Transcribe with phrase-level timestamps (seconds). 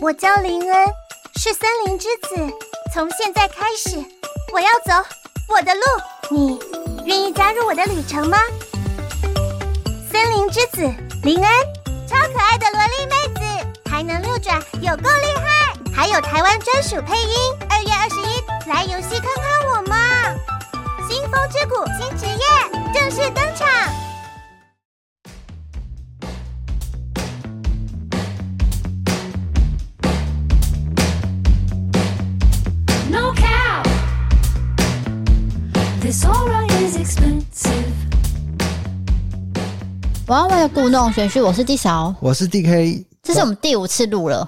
[0.00, 0.86] 我叫林恩，
[1.34, 2.36] 是森林之子。
[2.94, 3.98] 从现在开始，
[4.52, 4.92] 我要走
[5.48, 5.80] 我的路。
[6.30, 6.60] 你
[7.04, 8.38] 愿意加入我的旅程吗？
[10.10, 10.82] 森林之子
[11.24, 11.52] 林恩，
[12.06, 15.74] 超可爱的萝莉妹子，还能六转，有够厉害！
[15.92, 17.36] 还有台湾专属配音。
[17.68, 19.96] 二月二十一，来游戏看看我吗？
[21.10, 22.44] 新风之谷新职业
[22.94, 23.66] 正式登场。
[40.28, 44.46] 玩玩的故弄玄虚，我是 D 嫂，我是 DK，这是我们第五次录了。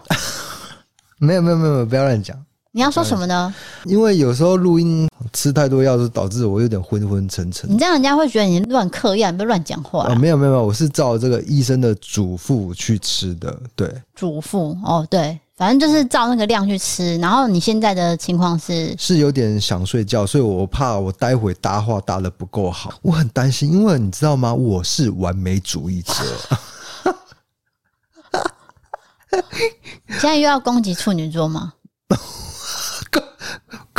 [1.17, 2.37] 没有没有没有，不要乱讲。
[2.73, 3.55] 你要说什么呢？
[3.87, 7.71] 因为有时候录音吃太多药，就导致我有点昏昏沉沉。
[7.73, 10.15] 你这样人家会觉得你乱嗑药，你不要乱讲话、啊。
[10.15, 13.59] 没有没有没有，我是照这个医生的嘱咐去吃的。
[13.75, 15.41] 对，嘱咐哦，对。
[15.61, 24.55] 反正就是照那个量去吃，然后你现在的情况是是有点想睡觉，所以我怕我待会搭话搭的不够好，我很担心，因为你知道吗？
[24.55, 26.15] 我是完美主义者。
[30.07, 31.75] 你 现在又要攻击处女座吗？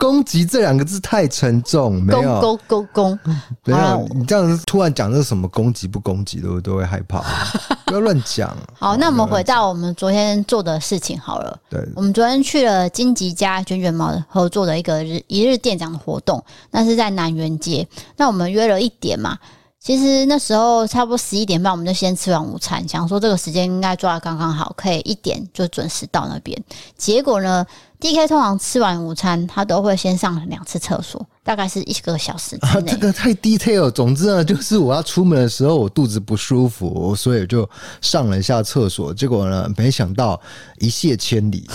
[0.00, 7.22] 攻击这两个字太沉重，没有攻攻攻攻， 没有你这样子突然讲这什么攻击不攻击，的，我都会害怕，
[7.84, 8.56] 不要乱讲。
[8.72, 11.58] 好，那我们回到我们昨天做的事情好了。
[11.68, 17.86] 对，我们昨天去了金吉家卷卷毛合作的一个日一日店长的活动，那是在南园街。
[18.16, 19.36] 那我们约了一点嘛，
[19.78, 26.58] 其实那时候差不多十一点半，我们就先吃完午餐，想说这个时间应该抓得刚刚好，可以一点就准时到那边。
[26.96, 27.66] 结果呢
[28.00, 32.80] ？DK 通常吃完午餐，他都会先上两次厕所，大概是一个小时之内。
[32.80, 33.90] 啊，这个太 detail。
[33.90, 37.68] 总之呢，就是我要出门的时候，我肚子不舒服，所以就
[38.00, 39.12] 上了一下厕所。
[39.12, 40.40] 结果呢，没想到
[40.78, 41.68] 一泻千里，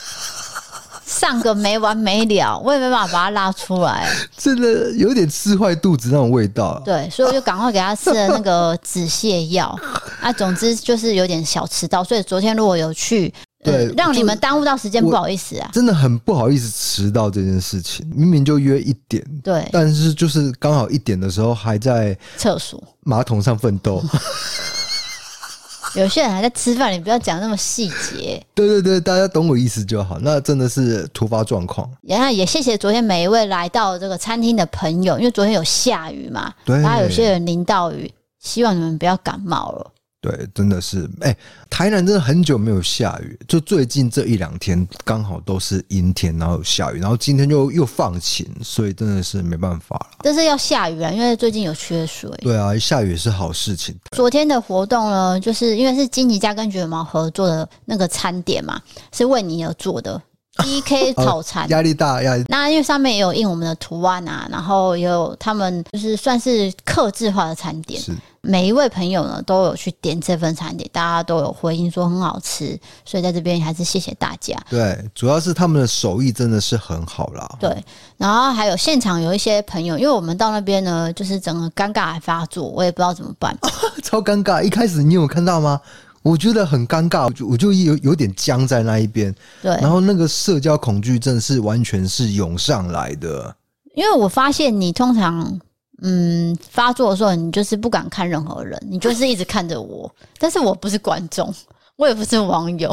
[1.06, 6.80] 上个没完没了，我也没办法把它拉出来， 真的有点吃坏肚子那种味道。
[6.84, 9.78] 对，所以我就赶快给他吃了那个止泻药。
[10.20, 13.32] 啊，总之就是有点小迟到，所以昨天如果有去。
[13.62, 18.04] 对，让你们耽误到时间，不好意思啊，真的很不好意思迟到这件事情。
[18.14, 24.02] 明明就约一点，对，但是就是刚好一点的时候还在厕所马桶上奋斗。
[25.94, 28.42] 有些人还在吃饭，你不要讲那么细节。
[28.54, 30.18] 对对对，大家懂我意思就好。
[30.20, 31.86] 那真的是突发状况。
[32.00, 39.90] 然后也谢谢昨天每一位来到这个餐厅的朋友，因为昨天有下雨嘛，对，然后有些人淋到雨，希望你们不要感冒了。
[40.22, 41.36] 对，真的是，哎、欸，
[41.68, 50.18] 台南真的很久没有下雨，就最近这一两天刚好都是阴天，然后有下雨，然后今天又又放晴，所以真的是没办法了。
[50.20, 52.30] 但是要下雨啊，因为最近有缺水。
[52.40, 53.92] 对啊，下雨也是好事情。
[54.12, 58.80] 昨天的活动呢，就是因为是金吉家跟卷卷毛合作的那个餐点嘛，
[59.12, 60.22] 是为你而做的
[60.58, 62.44] DK 套餐，压、哦、力大，压力。
[62.48, 68.00] 那因为上面也有印我们的图案啊，然后也有他们就是算是客制化的餐点。
[68.00, 68.12] 是。
[68.44, 74.58] 每一位朋友呢都有去点这份餐点，大家都有回应说很好吃，所以在这边还是谢谢大家。
[74.68, 77.48] 对，主要是他们的手艺真的是很好啦。
[77.60, 77.84] 对，
[78.16, 83.56] 然后还有现场有一些朋友，因为我们到那边呢，就是整个尴尬还发作，我也不知道怎么办，
[84.02, 84.60] 超尴尬。
[84.60, 85.80] 一开始你有看到吗？
[86.22, 89.34] 我觉得很尴尬，我就我就有有点僵在那一边。
[89.60, 93.54] 对，然后那个社交恐惧症是完全是涌上来的，
[93.94, 95.60] 因为我发现你通常。
[96.04, 100.12] 嗯，发作的时候你就是不敢看任何人，你就是一直看着我。
[100.36, 101.54] 但是我不是观众，
[101.94, 102.92] 我也不是网友，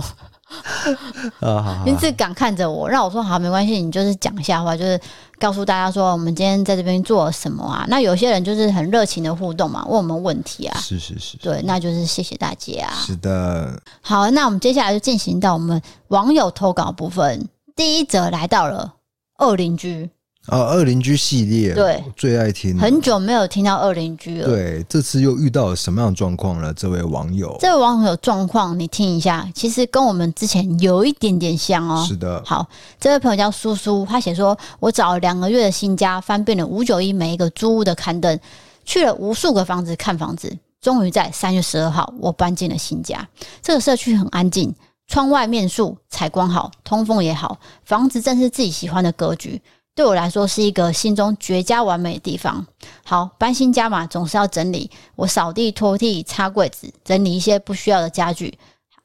[1.41, 4.99] 啊，你只敢看着我，让我说好没关系，你就是讲一下话，就是
[5.37, 7.85] 告诉大家说我们今天在这边做了什么啊。
[7.87, 12.93] 那有些人就是很热情的互动嘛，问我们问题啊，是是是，对，那就是谢谢大家啊。
[13.05, 18.95] 是的，好，那我们接下来就进行到我们网友投稿部分，第一则来到了
[19.37, 20.09] 二邻居。
[20.47, 22.75] 啊，二邻居系列，对，最爱听。
[22.79, 24.47] 很久没有听到二邻居了。
[24.47, 26.73] 对，这次又遇到了什么样的状况呢？
[26.75, 32.03] 这位网友，这位网友状况，你听一下，其实跟我们之前有一点点像哦。
[32.07, 32.41] 是的。
[32.43, 32.67] 好，
[32.99, 38.39] 这位朋友叫苏苏，他写说：“我找了两个月的新家，翻遍了五九一每一个租屋的刊登，
[38.83, 40.51] 去了无数个房子看房子，
[40.81, 43.27] 终于在三月十二号，我搬进了新家。
[43.61, 44.73] 这个社区很安静，
[45.05, 49.61] 窗外面树，采光好，通风也好，房子正是自己喜欢的格局。”
[49.99, 52.65] 对我来说是一个心中绝佳完美的地方。
[53.03, 54.89] 好，搬新家嘛，总是要整理。
[55.17, 58.57] 我扫地、拖地、擦柜子，整理一些不需要的家具，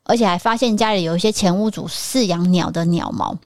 [0.04, 3.36] 而且还发现家里有一些前屋主饲养鸟的鸟毛，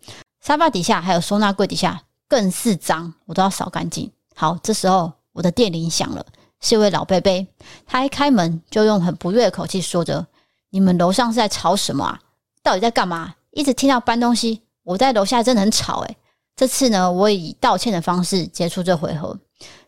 [0.42, 4.12] 沙发底下还有收纳柜底下更是脏，我都要扫干净。
[4.36, 6.22] 好，这时候我的电铃响了，
[6.60, 7.46] 是一位老伯伯。
[7.86, 10.26] 他一开门就用很不悦的口气说着
[10.68, 12.20] ：“你们楼上是在吵什么啊？
[12.62, 13.36] 到底在干嘛？
[13.52, 16.16] 一直听到搬东西，我在楼下真的很吵诶。
[16.58, 19.38] 这次呢，我以道歉的方式结束这回合。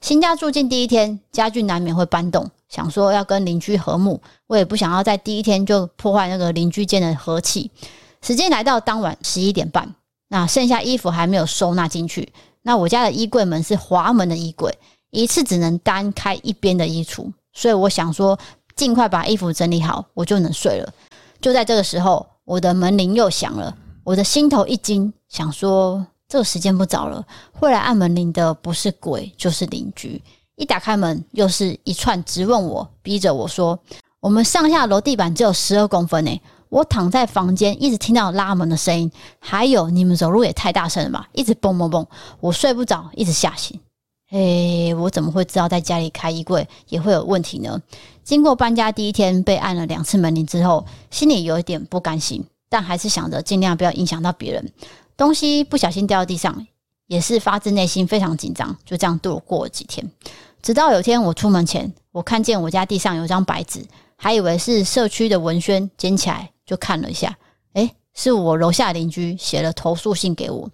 [0.00, 7.72] 新家住进第一天，家具难免会搬动，想说要跟邻居和睦，我也不想要在第一天就破坏那个邻居间的和气。
[8.22, 9.93] 时间来到当晚十一点半，
[10.28, 12.32] 那剩下衣服还没有收纳进去。
[12.62, 14.72] 那我家的衣柜门是滑门的衣柜，
[15.11, 18.38] 一次只能单开一边的衣橱，所以我想说
[18.76, 20.88] 尽快把衣服整理好，我就能睡了。
[21.40, 30.23] 就在这个时候，我的门铃又响了，我的心头一惊，想说这个时间不早了，会来按门铃的不是鬼就是邻居。
[30.55, 33.77] 一打开门，又是一串直问我，逼着我说
[34.21, 36.41] ：“我们上下楼地板只有十二公分呢。”
[36.71, 39.11] 我躺在房间，一直听到拉门的声音，
[39.41, 42.06] 还有你们走路也太大声了吧，一直蹦蹦蹦，
[42.38, 43.81] 我睡不着，一直吓醒。
[44.31, 47.82] 诶，我怎么会知道在家里开衣柜也会有问题呢？
[48.23, 54.73] 经过搬家第一天被按了两次门铃之后，心里有一点不甘心，但还是想着尽量不要影响到别人。
[55.20, 56.67] 东西不小心掉到地上，
[57.06, 60.11] 也是发自内心非常紧张，就这样度过了几天。
[60.62, 63.84] 直到有天我出门前，我看见我家地上有张白纸，
[64.17, 66.50] 还以为是社区的文宣，捡起来。
[66.64, 67.37] 就看了一下，
[67.75, 70.70] 诶，是我楼下邻居写了投诉信给我。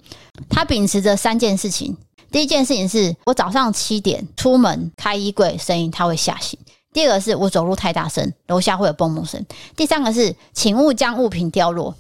[0.48, 1.96] 他秉持着三件事情：
[2.31, 6.56] 第一件事情是我早上七点出门开衣柜，声音他会吓醒；
[6.93, 9.40] 第二个是我走路太大声，楼下会有蹦蹦声；
[9.75, 11.93] 第三个是请勿将物品掉落。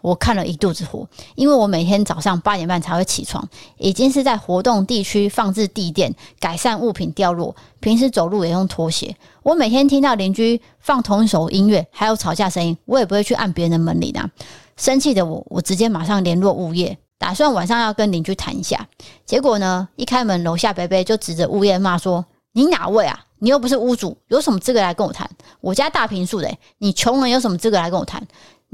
[0.00, 3.46] 我看了一肚子火，因为我每天早上八点半才会起床，
[3.78, 7.54] 已经是在活动地区放置地垫，改善物品掉落。
[7.80, 9.16] 平时走路也用拖鞋。
[9.42, 14.30] 我每天听到邻居放同一首音乐，还有吵架声音，我也不会去按别人的门铃啊。
[14.76, 18.88] 生气的我，我直接马上联络物业，打算晚上要跟邻居谈一下。
[19.26, 22.24] 结果呢，一开门，楼下伯伯就指着物业骂说
[22.54, 23.18] ：“你哪位啊？
[23.38, 25.28] 你又不是屋主，有什么资格来跟我谈？
[25.60, 28.24] 我家大平数的，你穷人有什么资格来跟我谈？”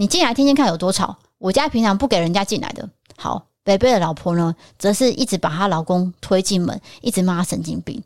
[0.01, 1.19] 你进来听听看有多吵！
[1.39, 2.89] 我家平常不给人家进来的。
[3.17, 8.01] 好，北北的老婆呢，则是一直把她老公推进门，一直骂他神经病。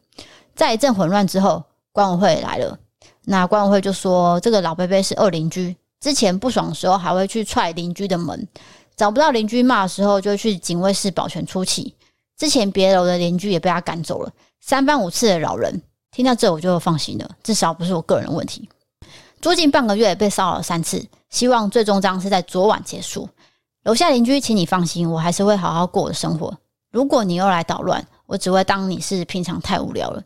[0.54, 1.62] 在一阵混乱之后，
[1.92, 2.78] 管委会来了。
[3.24, 8.48] 那管委会就说，这个老伯伯是恶邻居，之前不爽的时候还会去踹邻居的门，
[8.96, 11.94] 找不到邻居骂的时候，就去警卫室保全出气。
[12.38, 15.82] 之前别楼的邻居也被他赶走了，三番五次的扰人。
[16.10, 18.66] 听到这我就放心了，至少不是我个人的问题。
[19.42, 21.04] 租近半个月被骚扰三次。
[21.28, 23.28] 希望最终章是在昨晚结束。
[23.82, 26.56] 楼下邻居，请你放心，我还是会好好过我的生活。
[26.92, 30.22] 如果你又来捣乱，我只会当你是平常太无聊了。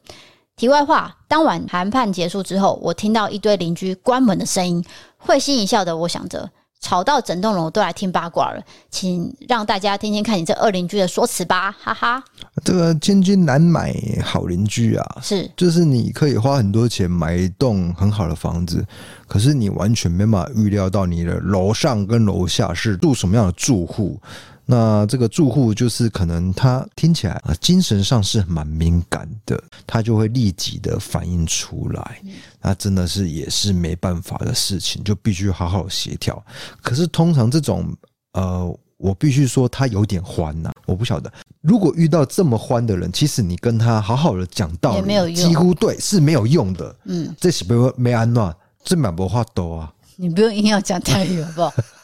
[0.54, 4.84] 题外话，当晚谈判结束之后，我听到一堆邻居关门的声音，
[5.16, 5.96] 会心一笑的。
[5.96, 6.50] 我想着。
[6.86, 8.62] 吵到整栋楼都来听八卦了，
[8.92, 12.22] 请让大家听听看你这二邻居的说辞吧，哈哈。
[12.64, 13.92] 这个千金难买
[14.22, 18.86] 好邻居啊，是，就是你可以花很多钱买一栋很好的房子，
[19.26, 24.20] 可是你完全没办法预料到你的楼上跟楼下是住什么样的住户。
[24.68, 32.20] 那这个住户就是可能他听起来啊，精神上是蛮敏感的，他就会立即的反应出来。
[32.60, 36.44] 那真的是也是没办法的事情，就必须好好协调。
[36.82, 37.86] 可是通常这种
[38.32, 41.32] 呃，我必须说他有点欢呐，我不晓得。
[41.60, 46.96] 如果遇到这么欢的人，其实你跟他好好的讲道理，几乎对是没有用的。
[47.04, 48.52] 嗯，这是不没安暖，
[48.82, 49.92] 这满不话多啊。
[50.16, 51.72] 你不用硬要讲台语好不好？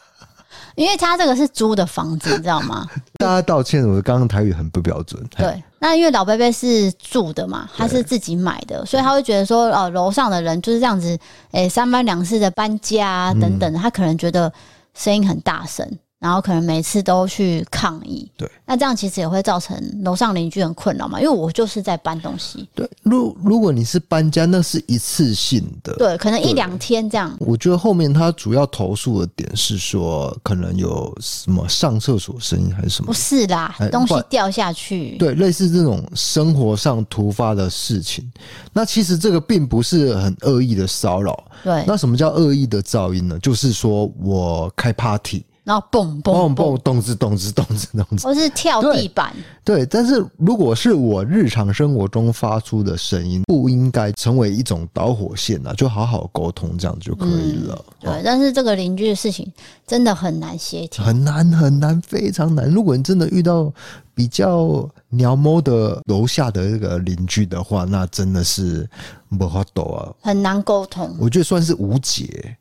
[0.75, 2.87] 因为他这个是租的房子，你知道吗？
[3.19, 5.23] 大家道歉，我刚刚台语很不标准。
[5.37, 11.19] 对，那因为老伯伯是住的嘛，他是自己买的，所以他会觉得说，哦，楼上的人就是这样子，
[11.53, 14.53] 诶，三番两次的搬家啊，等等，他可能觉得
[14.95, 15.87] 声音很大声。
[16.23, 22.69] 然后可能每次都去抗议，对，那这样其实也会造成楼上邻居很困扰嘛，因为我就是在搬东西。
[22.77, 27.37] 对，如如果你是搬家，那是一次性的，对，可能一两天这样。
[27.41, 33.09] 我觉得后面他主要投诉的点是说，可能有什么上厕所声音还是什么？
[33.09, 35.17] 不是啦，东西掉下去。
[35.19, 38.31] 对，类似这种生活上突发的事情，
[38.73, 41.37] 那其实这个并不是很恶意的骚扰。
[41.65, 43.37] 对，那什么叫恶意的噪音呢？
[43.41, 45.45] 就是说我开 party。
[45.65, 49.33] 然后蹦蹦蹦，动子动子动子动子，或是跳地板。
[49.65, 57.85] 对，但是如果是我日常生活中发出的声音，不应该成为一种导火线啊，就好好沟通，这样就可以了。
[58.01, 59.51] 对，但是这个邻居的事情
[59.87, 62.69] 真的很难协调，很难很难，非常难。
[62.69, 63.73] 如果你真的遇到
[64.17, 68.89] 比较鸟猫的楼下的这个邻居的话，那真的是
[69.29, 71.17] 没法斗啊，很难沟通。
[71.21, 72.57] 我觉得算是无解。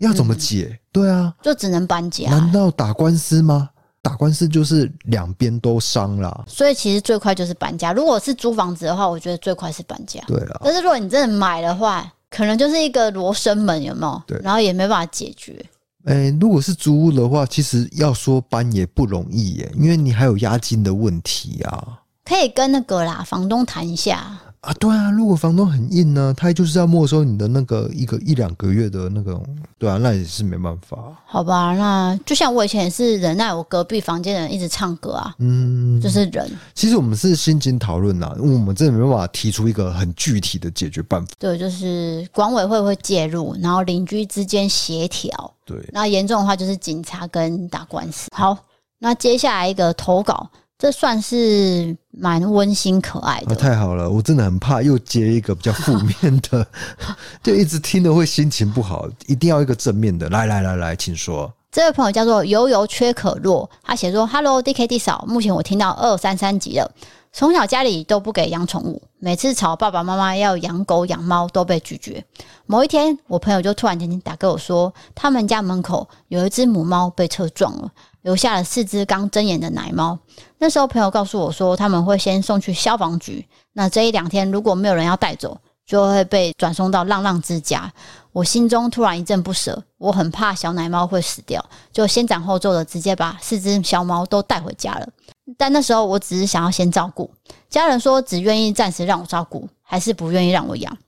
[0.00, 0.68] 要怎么解？
[0.70, 2.30] 嗯、对啊，就只能搬家。
[2.30, 3.70] 难道打官司吗？
[4.02, 6.44] 打官司就是两边都伤了。
[6.46, 7.92] 所以其实最快就是搬家。
[7.92, 10.20] 如果是租房子的话，我觉得最快是搬家。
[10.26, 14.22] 对了，但是如果你真的买的话，可能就是一个罗生门，有没有？
[14.26, 15.64] 对，然后也没办法解决。
[16.04, 21.98] 哎、欸，如果是租屋的话，其实要说搬也不容易耶，因为你还有押金的问题啊。
[22.24, 24.38] 可以跟那个啦，房东谈一下。
[24.66, 29.40] 啊，对啊，如果房东很硬呢，他就是要没收你的那个一个一两个月的那个，
[29.78, 30.98] 对啊，那也是没办法。
[31.24, 36.50] 好吧，那就像我以前也是忍耐我隔壁房间的人一直唱歌啊，嗯，就是忍。
[36.74, 41.32] 其实我们是心情讨论呐，因为我们真的没办法提出一个很具体的解决办法。
[41.38, 45.54] 对，就是管委会会介入，然后邻居之间协调。
[45.64, 48.28] 对，那严重的话就是警察跟打官司。
[48.34, 48.58] 好，
[48.98, 50.50] 那接下来一个投稿。
[50.78, 53.52] 这算是蛮温馨可爱的。
[53.52, 54.08] 啊，太好了！
[54.08, 56.66] 我真的很怕又接一个比较负面的，
[57.42, 59.06] 就一直听了会心情不好。
[59.26, 61.52] 一定要一个正面的，来来来来，请说。
[61.70, 66.90] 这位朋友叫做油油缺可乐，他写说：“Hello D K D 嫂，目前我听到二三三集了。
[67.34, 72.24] 从小家里都不给养宠物，每次吵爸爸妈妈要养狗养猫都被拒绝。
[72.64, 77.90] 某一天，我朋友就突然间打给我说，他们家门口有一只母猫被车撞了。”
[78.26, 80.18] 留下了四只刚睁眼的奶猫。
[80.58, 83.46] 那时候朋友告诉我说，他们会先送去消防局。
[83.74, 85.56] 那这一两天如果没有人要带走，
[85.86, 87.92] 就会被转送到浪浪之家。
[88.32, 95.08] 我心中突然一阵不舍，我很怕小奶猫会死掉，就先斩后奏的直接把四只小猫都带回家了。
[95.56, 97.30] 但那时候我只是想要先照顾，
[97.70, 100.98] 家人说只愿意暂时让我照顾，还是不愿意让我养。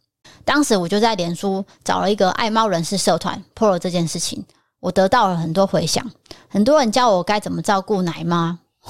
[0.44, 4.44] 当时我就在脸书找了一个爱猫人士社团破了这件事情。
[4.80, 6.08] 我得到了很多回响，
[6.49, 8.58] 很多人教我该怎么照顾奶妈，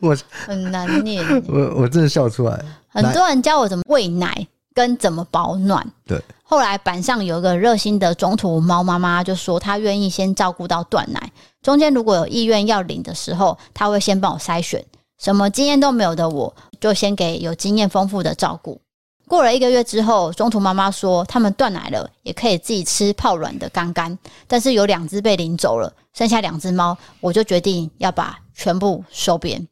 [0.00, 2.64] 我很难念，我我真的笑出来。
[2.88, 5.86] 很多人教我怎么喂奶跟怎么保暖。
[6.06, 11.32] 对，后来板上有一个热心的中途猫妈妈就说，她愿意先照顾到断奶，
[11.62, 14.84] 中间如果有意愿要领的时候，她会先帮我筛选。
[15.18, 18.82] 什么经验都没有的我，就先给有经验丰富的照顾。
[19.28, 24.16] 过了一个月之后，中途妈妈说他们断奶了，也可以自己吃泡卵的干干，
[24.46, 29.66] 但是有两只被领走了，剩下两只猫，我就决定要把全部收编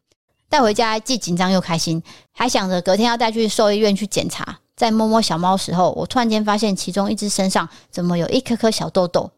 [0.48, 4.58] 带回家，既紧张又开心，还想着隔天要带去兽医院去检查。
[4.76, 9.30] 在摸摸小猫时候，我突然间发现其中一只身上怎么有一颗颗小痘痘，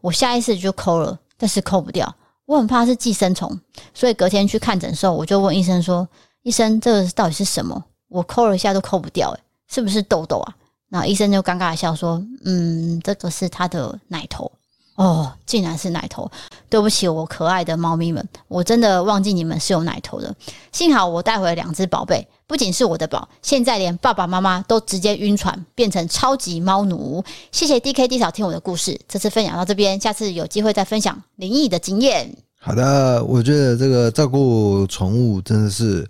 [0.00, 2.12] 我下意识就抠了，但是抠不掉，
[2.44, 3.56] 我很怕是寄生虫，
[3.94, 6.08] 所以隔天去看诊时候，我就问医生说
[6.42, 7.84] ：“医生，这个到底是什么？
[8.08, 10.54] 我抠了一下都抠不掉，欸。”是不是痘痘啊？
[10.92, 14.50] 那医生就尴尬的笑说：“嗯，这个是他的奶头
[14.96, 16.28] 哦，竟然是奶头。
[16.68, 20.34] 对不起，我可爱的猫咪们，我真的忘记你们是有奶头的。
[20.72, 27.24] 幸好我带回了两只宝贝，不仅是我的宝，现在连爸爸妈妈都直接晕船，变成超级猫奴。
[27.52, 32.28] 谢谢 DKD 嫂听我的故事，这次分享到这边，下次有机会再分享灵异的经验。
[32.58, 36.04] 好的，我觉得这个照顾宠物真的是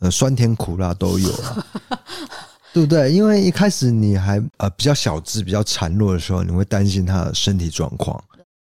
[0.00, 1.66] 呃酸甜苦辣都有啊。
[2.72, 3.12] 对不对？
[3.12, 8.22] 因为一开始你还呃比较小只、比较孱弱的时候，你会担心它的身体状况，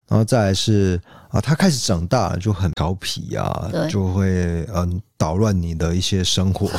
[0.07, 6.69] 然后再来是啊，它开始长大了就很调皮啊，就会嗯捣乱你的一些生活，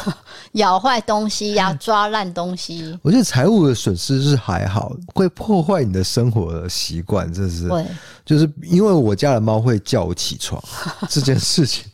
[0.52, 2.96] 咬坏东西呀、啊，抓烂东西。
[3.02, 7.84] 我觉得财务的损失是还好，会破坏你的生活的习惯，这是对，
[8.24, 10.62] 就是因为我家的猫会叫我起床
[11.08, 11.84] 这件事情。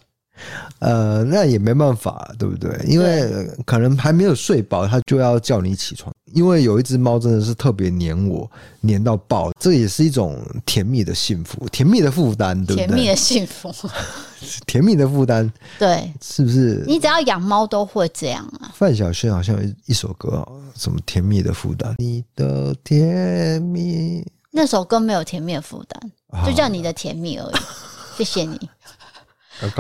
[0.79, 2.71] 呃，那也没办法，对不对？
[2.87, 6.13] 因为可能还没有睡饱，他就要叫你起床。
[6.33, 12.87] 因为有一只猫真的是特别黏我，黏到爆，这也是一种甜蜜的幸福，甜蜜的负担，对不对？
[12.87, 13.71] 甜蜜的 幸福，
[14.67, 16.83] 甜蜜的负担， 对，是不是？
[16.87, 18.73] 你只要养猫都会这样啊。
[18.75, 21.95] 范晓萱好像有一首歌，什么甜蜜的负担？
[21.99, 27.55] 你的甜蜜，那首歌没有甜蜜的负担，就叫你的甜蜜而已。
[28.17, 28.59] 谢谢你。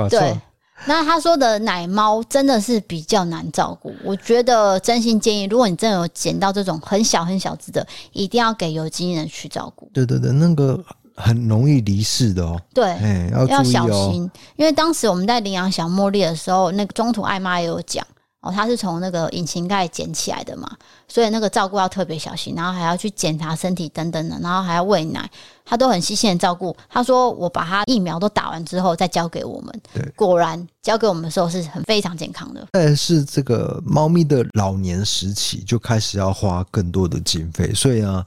[0.08, 0.38] 对。
[0.84, 9.88] 那他说的奶猫真的是比较难照顾，我觉得真心建议，如果你真的有捡到这种很小很小只的，一定要给有经验人去照顾。
[9.94, 10.82] 对对对，那个
[11.14, 12.60] 很容易离世的哦。
[12.74, 18.04] 对，欸，要要小心，因为当时我们在领养小茉莉的时候，那个中途艾妈也有讲。
[18.42, 20.68] 哦，它是从那个引擎盖捡起来的嘛，
[21.06, 25.30] 所以那个照顾要特别小心，然后还要去检查身体等等的，然后还要喂奶，
[25.64, 26.76] 他都很细心的照顾。
[26.88, 32.66] 他说我把他疫苗都打完之后再交给我们，对，果然交给我们的时候是很非常健康的。
[32.72, 38.26] 但是这个猫咪的老年时期就开始要花更多的经费，所以呢，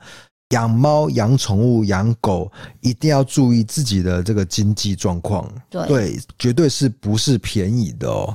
[0.51, 8.33] 养猫、养宠物、养狗一定要注意自己的这个经济状况，对，对，绝对是不是便宜的哦。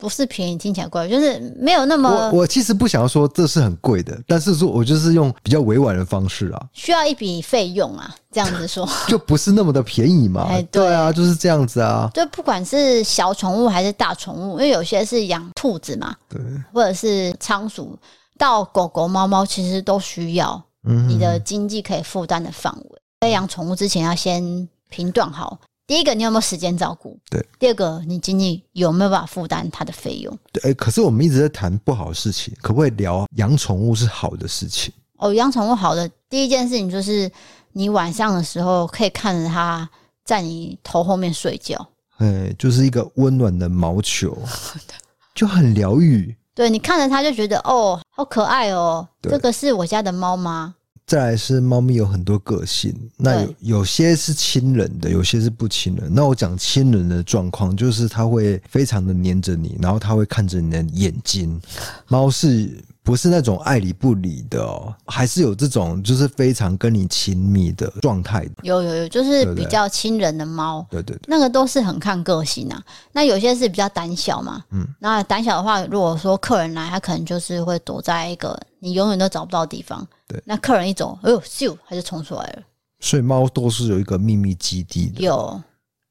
[0.00, 2.08] 不是便宜，听起来贵，就是没有那么。
[2.08, 10.46] 我我其实不想要说这是很贵的，但是说我就是用比较委婉的方式啊，需要一笔费用啊，这样子说 就不是那么的便宜嘛。
[10.48, 12.10] 哎，对啊，就是这样子啊。
[12.14, 16.40] 就不管是小宠物还是大宠物，因为有些是养兔子嘛，对，
[16.72, 17.96] 或者是仓鼠，
[18.38, 20.60] 到狗狗、猫猫其实都需要。
[21.06, 22.98] 你的经济可以负担的范围。
[23.20, 25.58] 在养宠物之前，要先评断好：
[25.90, 27.18] 第一个，你有没有时间照顾？
[27.28, 30.38] 对；第二个，你经济有没有办法负担它的费用？
[30.52, 30.72] 对。
[30.74, 34.94] 可是我们一直在谈不好的事情，可不可以聊养宠物是好的事情？
[35.16, 37.28] 哦，养宠物好的第一件事情就是，
[37.72, 39.90] 你晚上的时候可以看着它
[40.24, 41.84] 在你头后面睡觉。
[42.18, 44.38] 哎，就是一个温暖的毛球，
[45.34, 46.32] 就很疗愈。
[46.54, 50.76] 对，你看着它就觉得哦，好可爱哦，这个是我家的猫吗？
[51.10, 56.08] 再来是猫咪有很多个性，那有有些是亲人的，有些是不亲人。
[56.14, 61.60] 那我讲亲人的状况，就是它会非常的黏着你，然后它会看着你的眼睛。
[62.06, 64.94] 猫是不是那种爱理不理的哦？
[65.04, 68.48] 还是有这种就是非常跟你亲密的状态？
[68.62, 70.86] 有有有，就是比较亲人的猫。
[70.88, 72.80] 对对对，那个都是很看个性啊。
[73.10, 80.06] 那有些是比较胆小嘛，嗯，那胆小的话，如果说客人来，他可能就是会躲在一个你永远都找不到的地方。
[80.30, 82.62] 对，那客人一走，哎呦，咻，它就冲出来了。
[83.00, 85.22] 所以猫都是有一个秘密基地的。
[85.22, 85.60] 有，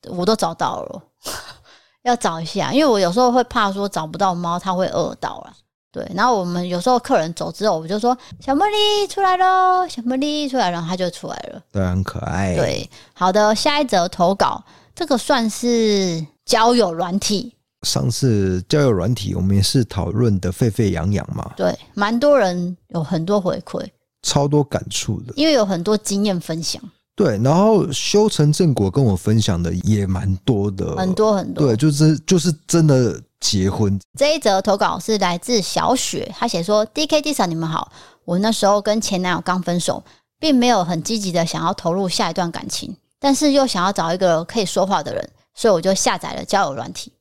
[0.09, 1.03] 我都找到了，
[2.03, 5.53] 要找一下，因为我有时候会怕说找不到猫，它会饿到了。
[5.91, 11.61] 对，然后我们有时候客人走之后，我就说小茉莉出来喽，小茉莉出来了，它就出来了。
[11.71, 12.55] 对，很可爱。
[12.55, 17.55] 对，好的，下一则投稿，这个算是交友软体。
[17.83, 21.53] 上次交友软体，我们也是讨论的沸沸扬扬嘛。
[21.55, 23.87] 对，蛮多人有很多回馈。
[24.21, 26.81] 超多感触的，因为有很多经验分享。
[27.15, 31.67] 对，然后修成正果跟我分享的也蛮多的，很多很多。
[31.67, 33.99] 对，就是就是真的结婚。
[34.17, 37.91] 这一则投稿是来自小雪，她写说：“DK Disa 你们好，
[38.23, 40.01] 我那时候跟前男友刚分手，
[40.39, 47.11] 并没有很积极的想要投入下一段感情，但是又想要找一个可以说话的人，所以我就下载了交友软体。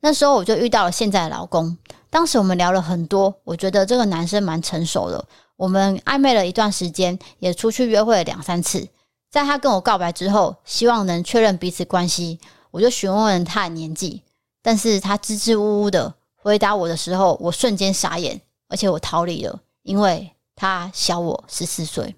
[0.00, 1.76] 那时候我就遇到了现在的老公，
[2.08, 5.22] 当时我们聊了很多，我觉得这个男生蛮成熟的。”
[5.62, 8.88] 我们暧昧了一段时间，也出去约会了两三次。
[9.30, 12.40] 在他跟我告白之后，希望能确认彼此关系，
[12.72, 14.22] 我就询问了他的年纪，
[14.60, 22.16] 但是他支支吾吾的回答我的时候，我瞬间傻眼，而且我逃离了，因为他小我十四岁。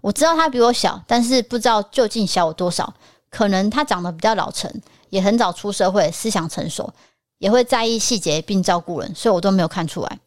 [0.00, 2.92] 我知道他比我小，但是不知道究竟小我多少。
[3.30, 4.68] 可能他长得比较老成，
[5.10, 6.92] 也很早出社会，思想成熟，
[7.38, 10.18] 也会在意细节并照顾人，所以我都没有看出来。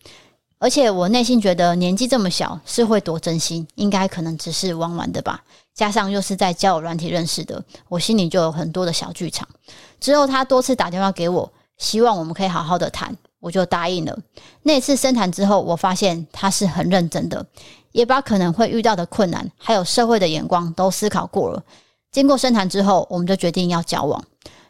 [0.66, 5.44] 而且我内心觉得年纪这么小是会多真心，应该可能只是玩玩的吧。
[5.76, 9.48] 加上又是在交友软体认识的，我心里就有很多的小剧场。
[10.00, 14.18] 之后他多次打电话给我，希望我们可以好好的谈，我就答应了。
[14.64, 17.46] 那次深谈之后，我发现他是很认真的，
[17.92, 21.64] 也把可能会遇到的困难，还有社会的眼光都思考过了。
[22.12, 24.24] 经过深谈之后，我们就决定要交往。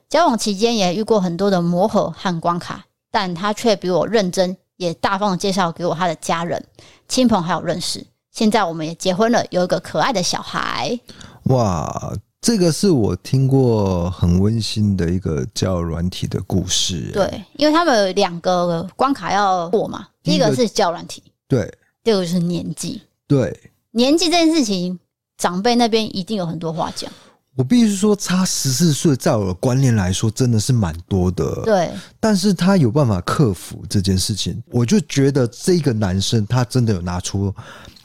[0.09, 4.57] 交往期间也遇过很多的磨合和关卡，但他却比我认真。
[4.77, 6.63] 也大方的介绍给我他的家人、
[7.07, 8.05] 亲朋好友认识。
[8.31, 10.99] 现在我们也结婚了，有一个可爱的小孩。
[11.43, 17.11] 哇，这个是我听过很温馨的一个交友软体的故事。
[17.13, 20.07] 对，因为他们有两个关卡要过嘛。
[20.21, 21.65] 第一个是交友软体，对；
[22.03, 23.71] 第二个就是年纪，对。
[23.91, 24.99] 年纪这件事情，
[25.37, 27.09] 长辈那边一定有很多话讲。
[27.55, 31.61] 我必须说，差十四岁，在我的观念来说，真的是蛮多的。
[31.63, 31.89] 对，
[32.19, 37.53] 但是他有办法克服这件事情，我就觉得这个男生他真的有拿出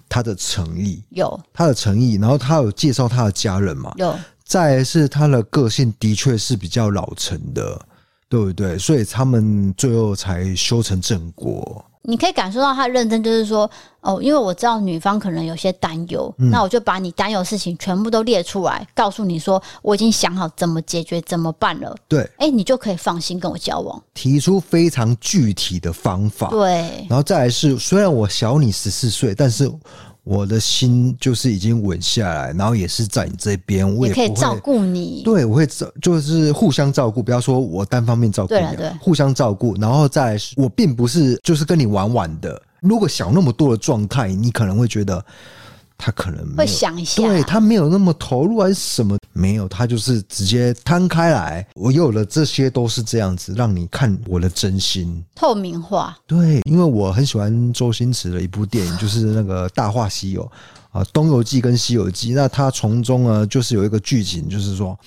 [0.09, 3.93] 他的诚意，有他的诚意，然后他有介绍他的家人嘛？
[3.97, 4.17] 有。
[4.45, 7.81] 再来是他的个性的确是比较老成的，
[8.29, 8.79] 对不对？
[8.79, 11.85] 所以他们最后才修成正果。
[12.03, 21.95] 你可以感受到他认真，就是说，哦，因为我知道女方可能有些担忧，嗯，那我就把你担忧的事情全部都列出来，告诉你说，我已经想好怎么解决、怎么办了。
[22.09, 26.49] 对，哎，你就可以放心跟我交往，提出非常具体的方法。
[26.49, 29.71] 对，然后再来是，虽然我小你十四岁，但是。
[30.25, 35.23] 我的心就是已经稳下来，然后也是在你这边，我可以照顾你。
[35.25, 39.75] 对，我会照，就是互相照顾，不要说我单方面照顾你，对，互相照顾。
[39.81, 42.61] 然后再来，我并不是就是跟你玩玩的。
[42.81, 45.25] 如果想那么多的状态，你可能会觉得。
[46.01, 49.19] 他可能会想一下，对，他没有那么投入还是什么？
[49.33, 51.65] 没有，他就是直接摊开来。
[51.75, 56.17] 我有了这些都是这样子，让你看我的真心，透明化。
[56.27, 60.43] 对，因为我很喜欢周星驰的一部电影，就是那个《大话西游》
[60.99, 62.33] 啊，《东游记》跟《西游记》。
[62.35, 64.99] 那他从中呢，就是有一个剧情，就是说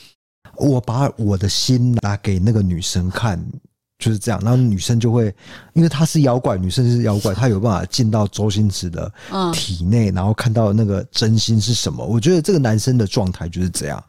[0.55, 3.43] 我把我的心拿给那个女生看。
[4.03, 5.33] 就是这样，然后女生就会，
[5.71, 9.09] 因为她是妖怪，女生是妖怪，她有办法进到周星驰的
[9.53, 12.05] 体内，然后看到那个真心是什么。
[12.05, 14.03] 我觉得这个男生的状态就是这样，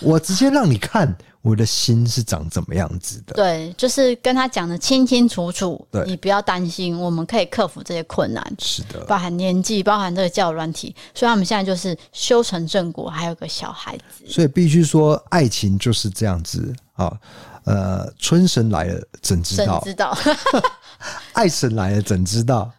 [0.00, 3.34] 我直接让你看我的心是长怎么样子的。
[3.36, 8.56] 对，就是跟他讲的清清楚楚，对，你不要担心，我们可以克服这些困难。
[8.60, 14.24] 是的，包含年纪，包含这个交友软体，所以他们现在就是修成正果，还有个小孩子。
[14.28, 17.12] 所以必须说，爱情就是这样子啊。
[17.64, 19.80] 呃，春神来了怎知道？
[19.84, 20.16] 怎知道？
[21.34, 22.70] 爱神来了怎知道？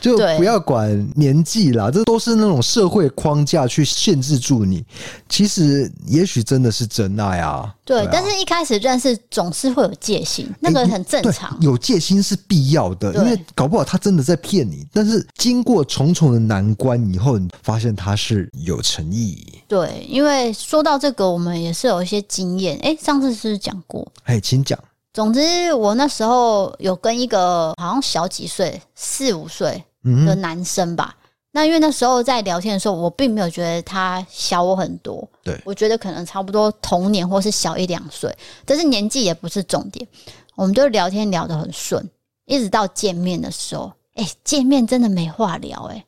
[0.00, 4.84] 就不要管年纪啦，这都是那种社会框架去限制住你。
[5.28, 7.74] 其实，也许真的是真爱啊。
[7.84, 11.56] 对，但是一开始认识总是会有戒心，那个很正常。
[11.60, 14.86] 有戒心是必要的，因为搞不好他真的在骗你。
[14.92, 19.42] 但是经过重重的难关以后，你发现他是有诚意。
[19.66, 22.78] 对，因为说到这个，我们也是有一些经验。
[22.82, 24.06] 哎，上次是不是讲过？
[24.24, 24.78] 哎，请讲。
[25.18, 29.82] 总之，我那时候有跟一个好像小几岁，四五岁。
[30.24, 31.14] 的男生吧，
[31.50, 40.06] 那因为那时候在聊天的时候，我并没有觉得他小我很多，对，我觉得可能差不多同年或是小一两岁，但是年纪也不是重点，
[40.54, 42.08] 我们就聊天聊得很顺，
[42.46, 46.04] 一直到见面的时候，哎、欸，见面真的没话聊、欸，哎，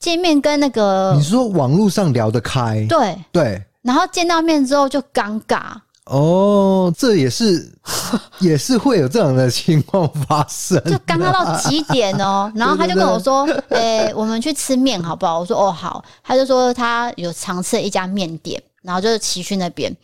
[0.00, 3.16] 见面跟那个你说网络上聊得开，对。
[3.30, 5.74] 对，然后见到面之后就尴尬。
[6.06, 7.72] 哦，这也是
[8.40, 12.50] 也是会有这样的情况发生，就尴尬到极点哦。
[12.56, 19.96] 然后他就跟我说：“诶、欸，我们去吃面好不好？”我说：“哦，好。”他就说他有常吃一家面店，然后就是骑去那边，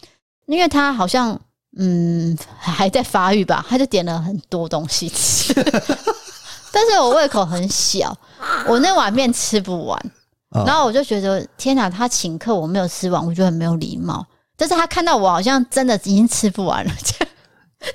[0.46, 1.38] 因为他好像
[1.76, 5.52] 嗯还在发育吧，他就点了很多东西吃，
[6.70, 8.16] 但是我胃口很小，
[8.68, 10.00] 我那碗面吃不完，
[10.64, 14.24] 然后我就觉得天哪，他请客我没有吃完，我觉得很没有礼貌。
[14.58, 17.26] 但是他看到我好像真的已经吃不完了， 就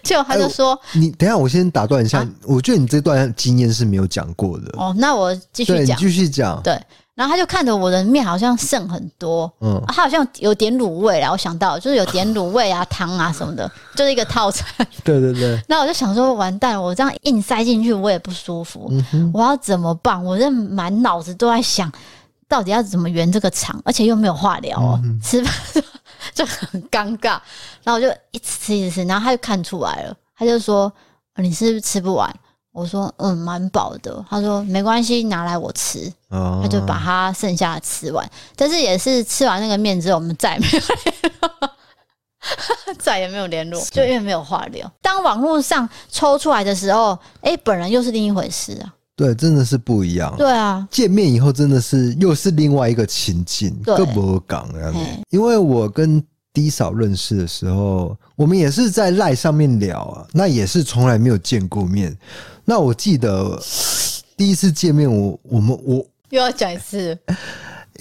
[0.01, 2.19] 就他就说：“欸、你等一下，我先打断一下。
[2.21, 6.61] 啊、我觉得你这段经验是没有讲过的。”哦，那我继续讲，继续讲。
[6.63, 6.81] 对，
[7.15, 14.65] 然后他就看着我的面好像剩很多，嗯，他好像有点卤味，然后我想到就是有点卤味啊、汤啊什么的， 就是一个套餐。
[15.03, 15.61] 对对对。
[15.67, 20.23] 那我就想说，完蛋，我这样硬塞进去，我也不舒服，嗯、我要怎么办？
[20.23, 21.91] 我这满脑子都在想，
[22.47, 25.83] 到底要怎么圆这个场，而且又没有话聊哦，嗯、吃饭。
[26.33, 27.39] 就很尴尬，
[27.83, 30.91] 然后我就一直吃一直吃，然后他就看出来了，他就说
[31.37, 32.33] ：“你是不是吃不完？”
[32.71, 36.11] 我说：“嗯，蛮饱的。”他说：“没关系，拿来我吃。”
[36.61, 41.73] 他就把他剩下的吃完，但是也是吃完那个面之后，我们再也没有联络，
[42.97, 44.91] 再也没有联络，就因为没有话聊。
[45.01, 48.93] 当网络上抽出来的时候，哎，本人又是另一回事啊。
[49.15, 50.35] 对，真的是不一样。
[50.37, 54.99] 对啊，见面以后真的是又是另外一个情境，更不讲这样子。
[55.29, 56.21] 因为我跟
[56.51, 62.15] 低嫂认识的时候，我们也是在赖上面聊啊，那也是从来没有见过面。
[62.65, 63.61] 那我记得
[64.35, 67.17] 第一次见面我，我我们我又要讲一次，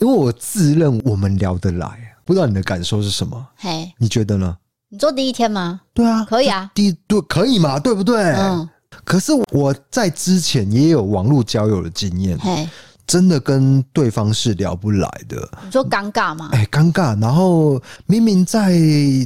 [0.01, 3.47] 因为我自认我们聊得来，不知道你的感受是什么？
[3.57, 4.57] 嘿，你觉得呢？
[4.89, 5.83] 你做第一天吗？
[5.93, 7.79] 对啊，可以啊，第一对可以嘛？
[7.79, 8.17] 对不对？
[8.33, 8.69] 嗯。
[9.05, 12.39] 可是我在之前也有网络交友的经验，
[13.07, 15.37] 真的跟对方是聊不来的。
[15.65, 16.51] 你说尴尬吗？
[16.53, 17.21] 哎，尴尬。
[17.21, 18.79] 然后明明在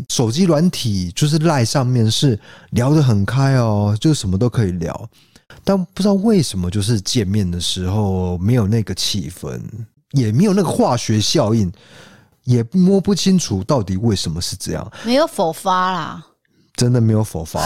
[0.09, 5.09] 手机软体就是 LINE 上面是聊得很开哦，就什么都可以聊，
[5.63, 9.61] 但不知道为什么就是见面的时候没有那个气氛，
[10.13, 11.71] 也没有那个化学效应，
[12.45, 14.91] 也摸不清楚到底为什么是这样。
[15.05, 16.27] 没有否发啦。
[16.75, 17.59] 真的没有火花，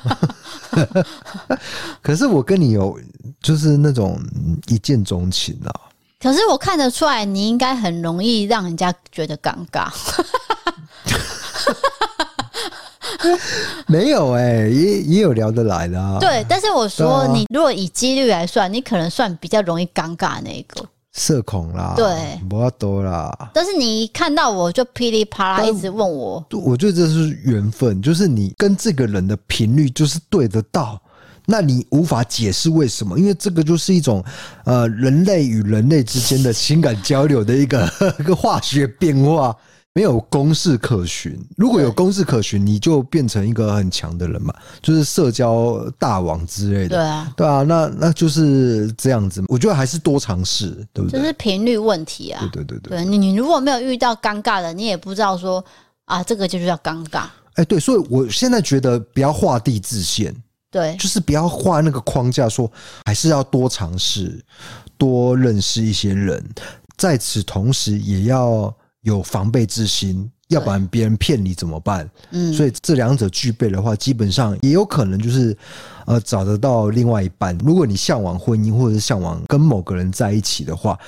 [2.02, 2.98] 可是我跟你有
[3.40, 4.20] 就是那种
[4.66, 5.72] 一见钟情啊。
[6.18, 9.88] 可是我看得出来，你应该很容易让人家觉得尴尬。
[13.86, 16.18] 没有哎、欸，也也有聊得来的啊。
[16.18, 20.84] 对，但是我说，你如果以几率来算，你可能算比较容易尴尬那一个。
[21.16, 23.50] 社恐啦，对，不要多啦。
[23.54, 31.00] 但是你一看到我就噼里啪啦一直问我，我觉得这是缘分，就是你跟这个人的频率就是对得到，
[31.46, 34.22] 那你无法解释为什么，因为这个就是一种
[34.64, 39.56] 呃人类与人类之间的情感交流的一个 一个化学变化。
[39.96, 46.88] 没有公式可循，如果有公式可循，你就变成一个很强的人嘛，就是社交大王之类的。
[46.88, 49.42] 对啊，对啊，那那就是这样子。
[49.48, 51.18] 我觉得还是多尝试，对不对？
[51.18, 52.38] 就是频率问题啊。
[52.52, 55.64] 对对对对，对你你如果没有遇到尴尬的，你也不知道说
[56.04, 57.22] 啊，这个就是叫尴尬。
[57.54, 60.30] 哎，对，所以我现在觉得不要画地自限，
[60.70, 62.70] 对，就是不要画那个框架，说
[63.06, 64.44] 还是要多尝试，
[64.98, 66.46] 多认识一些人，
[66.98, 68.70] 在此同时也要。
[69.06, 72.06] 有防备之心，要不然别人骗你怎么办？
[72.30, 75.56] 嗯，所以这两者具备的话，基本上也有可能就是。
[76.06, 77.56] 呃，找得到另外一半。
[77.58, 80.98] 如果你向往婚姻，或者是向往跟某个人在一起的话，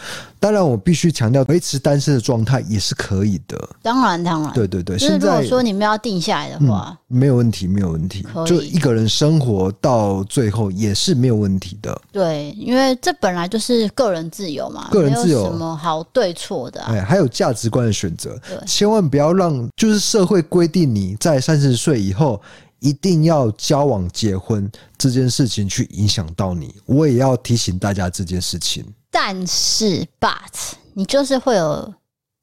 [0.41, 3.57] 当然我必须强调，维持单身的状态也是可以的。
[3.81, 4.97] 当然，当然，对对对。
[4.97, 8.27] 就是如果说你们要定下来的话，嗯，没有问题，没有问题。
[8.47, 12.01] 就一个人生活到最后也是没有问题的。
[12.13, 16.93] 对，因为这本来就是个人自由嘛，个人自由，什么好对错的啊？
[16.93, 22.41] 哎，还有价值观的选择，千万不要让就是社会规定你在三十岁以后。
[22.81, 28.85] 一定要交往结婚这件事情去影响到你，我也要提醒大家这件事情。
[29.11, 31.93] 但是，but 你就是会有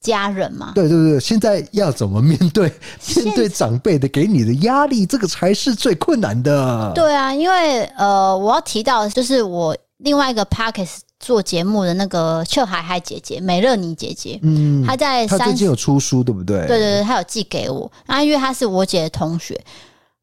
[0.01, 0.71] 家人嘛？
[0.75, 2.71] 对对对，现在要怎么面对
[3.23, 6.91] 面对长辈的给你的压力，这个才是最困难的。
[6.93, 16.59] 对啊，因为呃，我要提到就是我另外一个 Podcast 做节目的那个邱海海姐姐美乐妮姐姐，嗯，她在她最近有出书，对不对？
[16.67, 19.59] 对对对，她有寄给我，啊，因为她是我姐的同学。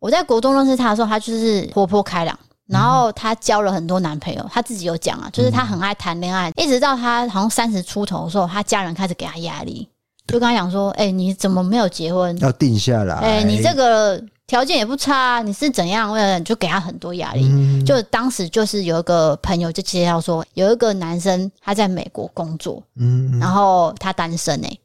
[0.02, 2.36] 我在国中认识他的时候，他就是活泼开朗，
[2.66, 4.44] 然后她交了很多男朋友。
[4.52, 9.88] 她自己有讲啊，就是她很爱谈恋爱，一直到她好像三十出头的时候，她家人开始给她压力，
[10.26, 12.36] 就跟她讲说：“哎，你怎么没有结婚？
[12.40, 13.14] 要定下来。
[13.14, 16.12] 哎，你这个条件也不差，你是怎样？
[16.12, 17.84] 为了就给她很多压力。
[17.84, 24.78] 就当时就是有一个朋友就介绍说，有一个男生他在美国工作，嗯，然后他单身哎，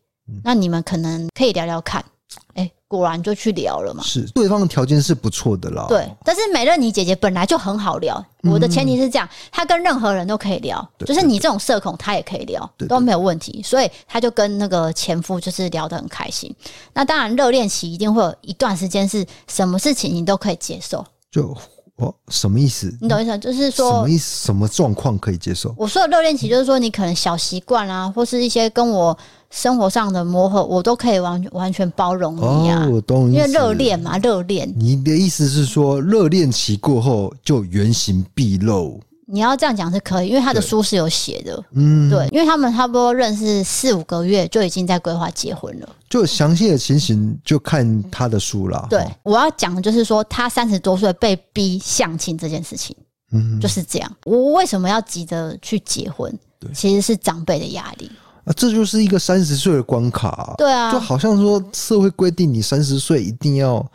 [0.43, 2.05] 那你们可能可以聊聊看，
[2.55, 5.85] 哎。”果然就去聊了嘛，是对方的条件是不错的啦。
[5.89, 8.25] 对，但是美乐妮姐姐本来就很好聊。
[8.43, 13.61] 我的前提是这样，她跟任何人都可以聊，就是你这种社恐，她也可以聊，都没有问题。
[13.61, 16.49] 所以她就跟那个前夫就是聊得很开心。
[16.93, 21.05] 那当然，热恋期一定会有一段时间是什么事情你都可以接受。
[21.29, 21.53] 就
[21.97, 22.97] 哦，什么意思？
[23.01, 23.37] 你懂意思？
[23.37, 24.45] 就是说什么意思？
[24.45, 25.75] 什么状况可以接受？
[25.77, 29.17] 我说的热恋期就是说，你可能小习惯啊，或是一些跟我。
[29.49, 32.85] 生活上的磨合，我都可以完完全包容你啊！
[32.85, 34.71] 哦、我懂，因为热恋嘛，热恋。
[34.75, 38.99] 你的意思是说，热恋期过后就原形毕露？
[39.29, 41.61] 你要这样讲是可以，因为他的书是有写的。
[41.73, 45.89] 嗯，对，因为他们差不多认识四五个月就已经在规划结婚了。
[46.09, 48.87] 就详细的情形就看他的书了。
[48.89, 52.95] 对，我要讲的就是说，他三十多岁被逼相亲这件事情，
[53.33, 54.09] 嗯，就是这样。
[54.23, 56.33] 我为什么要急着去结婚？
[56.57, 58.09] 对，其实是长辈的压力。
[58.47, 63.85] 啊，这就是一个三十岁的关卡，对啊，就好像说社会规定你三十岁一定要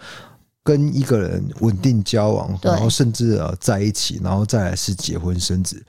[0.63, 5.83] 跟一个人稳定交往，然后甚至呃在一起，然后再来是结婚生子。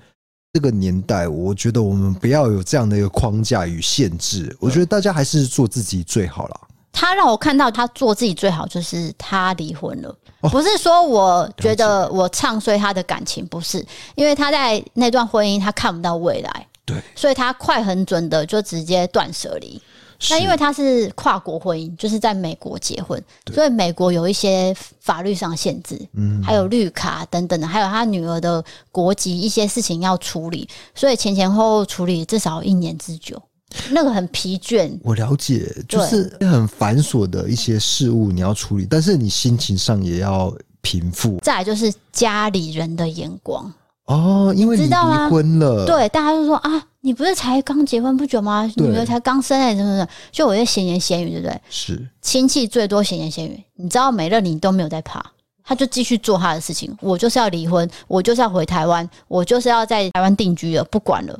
[0.53, 4.55] 这个年代，我觉得我们不要有这样的一个框架与限制。
[4.59, 6.61] 我觉得大家还是做自己最好了。
[6.91, 10.15] 他让我看到他做自己最好，就是他离婚了，
[10.51, 16.67] 不是说我觉得我唱衰他的感情，不是，因为他在那段婚姻他看不到未来。
[16.85, 19.81] 对，所以他快很准的就直接断舍离。
[20.29, 23.21] 那因为他是跨国婚姻，就是在美国结婚，
[23.53, 30.65] 所以美国有一些法律上限制，嗯，还有绿卡等等的，还有他女儿的国籍一些事情要处理，
[30.95, 33.41] 所以前前后后处理至少一年之久，
[33.89, 34.97] 那个很疲倦。
[35.03, 41.37] 我了解，就是很繁琐的一些事物你要处理，但是你心情上也要平复。
[41.41, 43.69] 再来就是家里人的眼光。
[44.05, 44.93] 哦，因为你离
[45.29, 48.69] 婚了，对，大家就说啊，你不是才刚结婚不久吗？
[48.75, 51.61] 女儿才刚生哎，什么什么，就我在闲言闲语，对不对？
[51.69, 55.23] 是亲戚最多闲言闲语，你知道美乐你都没有在怕，
[55.63, 56.93] 他就继续做他的事情。
[56.99, 61.39] 我就是要离婚，我就是要回台湾，我就是要在台湾定居了，不管了，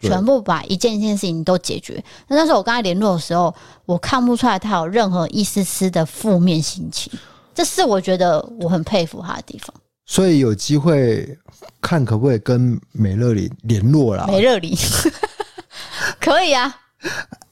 [0.00, 2.02] 全部把一件一件事情都解决。
[2.26, 7.12] 那那时候我跟他联络的时候，我看不出来他有任何一丝丝的负面心情，
[7.54, 9.74] 这是我觉得我很佩服他的地方。
[10.10, 11.38] 所以有机会
[11.82, 14.24] 看可不可以跟美乐里联络啦？
[14.26, 14.76] 美乐里
[16.18, 16.74] 可以啊。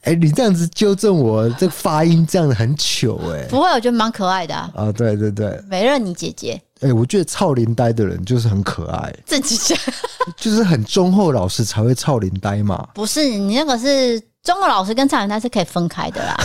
[0.01, 3.47] 哎、欸，你这样子纠正我，这发音这样子很糗哎、欸。
[3.47, 4.71] 不会，我觉得蛮可爱的啊。
[4.75, 6.59] 啊，对对对，美乐你姐姐。
[6.81, 9.13] 哎、欸，我觉得操林呆的人就是很可爱。
[9.25, 9.77] 自己讲，
[10.35, 12.89] 就是很忠厚老实才会操林呆嘛。
[12.93, 16.35] 不是，你那个是忠厚老实跟操林呆是可以分开的啦。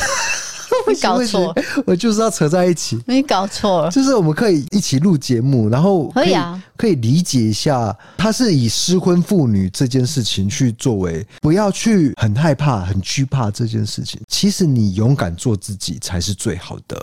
[0.89, 1.55] 你搞错，
[1.87, 3.01] 我就是要扯在一起。
[3.07, 14.21] 你搞错了，就是我们可以一起录节目，然后可以，可以啊，可以理解一下，他是以失婚妇女这件事情去作为，不要去很害怕、很惧怕这件事情。
[14.29, 16.97] 其实你勇敢做自己才是最好的，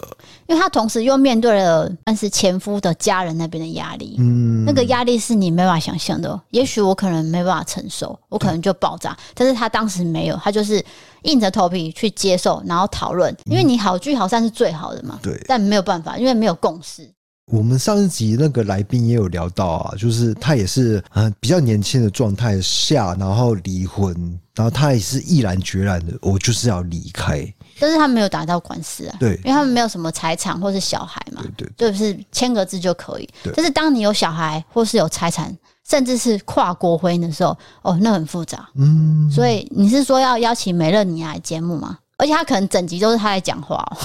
[0.48, 6.40] 因为他同时又面对了，但是前夫的家人那边的压力，嗯，那个压力是你没办法想象的。
[6.52, 10.84] 也许我可能没办法承受，我可能就爆炸，但是他当时没有，他就是。
[11.24, 15.20] 硬着头皮去接受，然后讨论，因为你好聚好散是最好的嘛。
[15.22, 17.10] 对，但没有办法，因为没有共识。
[17.52, 24.14] 我们上一集那个来宾也有聊到啊，就是他也是嗯比较年轻的状态下，然后离婚，
[24.54, 27.44] 然后他也是毅然决然的，我就是要离开。
[27.80, 33.28] 但是他没有打到官司啊，对，因为他们没有什么财产或是小孩嘛，对对，对，就是签个字就可以。
[33.56, 35.58] 但是当你有小孩或是有财产，
[35.90, 38.70] 甚至是跨国婚姻的时候，哦，那很复杂。
[38.76, 41.98] 嗯，所以你是说要邀请美乐妮来节目吗？
[42.18, 43.98] 而且他可能整集都是他在讲话哦。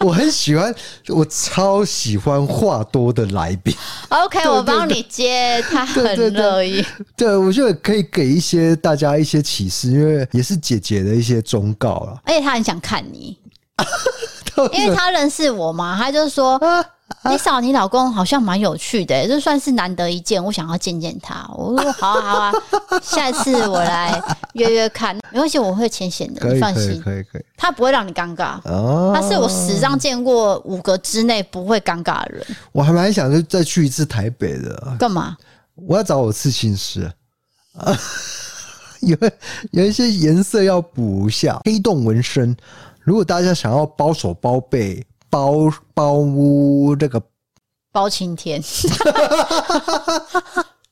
[0.04, 0.74] 我很喜欢，
[1.08, 3.72] 我超喜欢话多的来宾。
[4.10, 6.84] OK，我帮你接，他很乐意。
[7.16, 12.20] 对，我觉得可以给一些大家一些启示，因为也是姐姐的一些忠告了。
[12.24, 13.38] 而且他很想看你，
[14.72, 16.60] 因为他认识我嘛，他就说。
[17.30, 20.42] 你嫂，你老公好像蛮有趣的，这算是难得一见。
[20.42, 21.48] 我想要见见他。
[21.56, 22.52] 我说 好啊，好啊，
[23.02, 24.20] 下一次我来
[24.54, 25.16] 约约看。
[25.32, 27.00] 没关系，我会浅显的，你放心。
[27.02, 28.58] 可以，可以，他不会让你尴尬。
[28.64, 32.46] 哦，他是我史上见过五个之内不会尴尬的人。
[32.72, 34.94] 我还蛮想再去一次台北的。
[34.98, 35.36] 干嘛？
[35.74, 37.10] 我要找我刺青师
[37.78, 37.96] 啊，
[39.02, 39.16] 有
[39.72, 42.56] 有一些颜色要补一下，黑洞纹身。
[43.06, 45.02] 如果大家想要包手包背。
[45.28, 45.54] 包
[45.92, 47.20] 包屋这个
[47.92, 48.62] 包青天，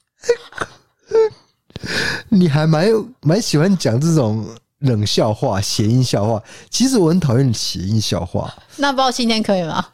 [2.28, 2.88] 你还蛮
[3.20, 4.46] 蛮喜欢讲这种
[4.80, 6.42] 冷笑话、谐音笑话。
[6.68, 8.52] 其实我很讨厌谐音笑话。
[8.76, 9.86] 那包青天可以吗？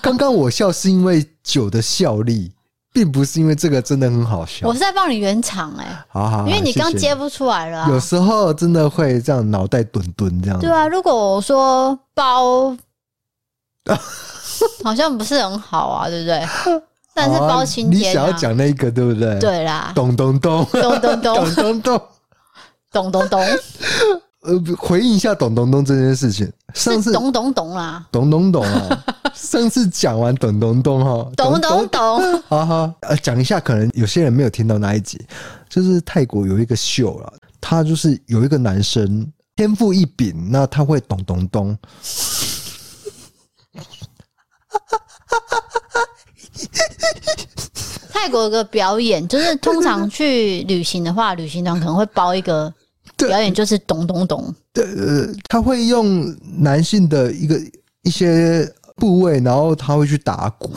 [0.00, 2.52] 刚刚我笑是因为酒的效力，
[2.96, 4.66] 并不是因为这个真的很好笑。
[4.66, 7.90] 我是在帮你圆场哎、欸，好好，因为你刚接不出来了、啊。
[7.90, 10.58] 有时候真的会这样脑袋钝钝这样。
[10.58, 12.74] 对啊，如果我说包。
[14.82, 16.42] 好像不是很好啊，对不对？
[17.14, 19.38] 但是包青天、啊啊，你想要讲那个对不对？
[19.38, 22.00] 对啦，咚咚咚，咚咚咚，咚咚 咚，
[22.90, 23.40] 咚咚咚。
[24.42, 26.50] 呃，回应一下咚咚咚这件事情。
[26.72, 29.04] 上次咚咚咚啦，咚咚咚啊！
[29.36, 32.92] 上次讲完咚咚咚哈，咚咚咚， 好好。
[33.02, 35.20] 呃，讲一下，可能有些人没有听到那一集，
[35.68, 41.76] 就是泰国有一个秀了，他就是有一个男生天赋异禀，那他会咚咚咚。
[48.10, 52.72] 泰国有个表演，就是通常去旅行的话，旅行团可能会包一个
[53.16, 54.52] 表演，就是咚咚咚。
[54.72, 57.60] 对，呃，他会用男性的一个
[58.02, 60.70] 一些部位，然后他会去打鼓，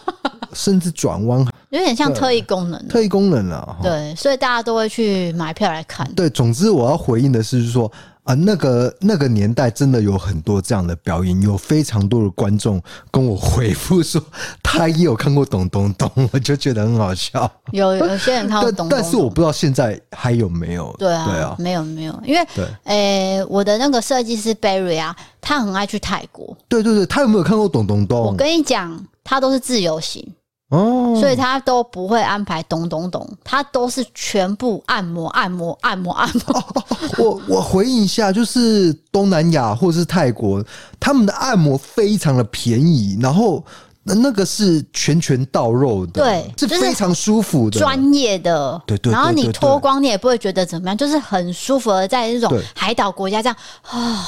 [0.52, 2.88] 甚至转弯，有点像特异功能。
[2.88, 6.10] 特异功能啊，对，所以大家都会去买票来看。
[6.14, 7.90] 对，总之我要回应的是说。
[8.26, 14.20] 啊，那个那个年代真的有很多这样的表演，有非常多的观众跟我回复说，
[14.62, 17.48] 他也有看过咚咚咚，我就觉得很好笑。
[17.70, 20.92] 有有些人看过咚咚咚，但是我不知道现在还有没有。
[20.98, 26.56] 对啊，对啊，没有没有，因为对，诶、欸，我的那个设计师 Barry 啊，他很爱去泰国。
[26.68, 28.20] 对对对，他有没有看过咚咚咚？
[28.20, 30.26] 我跟你讲，他都是自由行。
[30.70, 36.58] 哦，所以他都不会安排咚咚咚，他都是全部按摩按摩按摩按摩。
[36.58, 36.84] 哦、
[37.18, 40.64] 我我回应一下，就是东南亚或者是泰国，
[40.98, 43.64] 他们的按摩非常的便宜，然后
[44.02, 49.12] 那个是拳拳到肉的，对，是非常舒服的，专业的，对对。
[49.12, 54.26] 然后你脱光你也不会觉得怎么样，就是很舒服的，在那种海岛国家这样啊。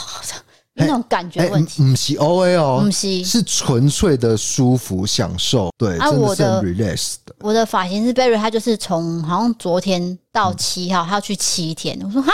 [0.78, 5.70] 那种感觉问题，不是 O A 哦，不是，是纯粹的舒服享受。
[5.76, 11.98] 对，啊，我的 relax 的，我的发型是 Barry，他就是从好像昨天到七号，他要去七天。
[12.04, 12.32] 我说哈，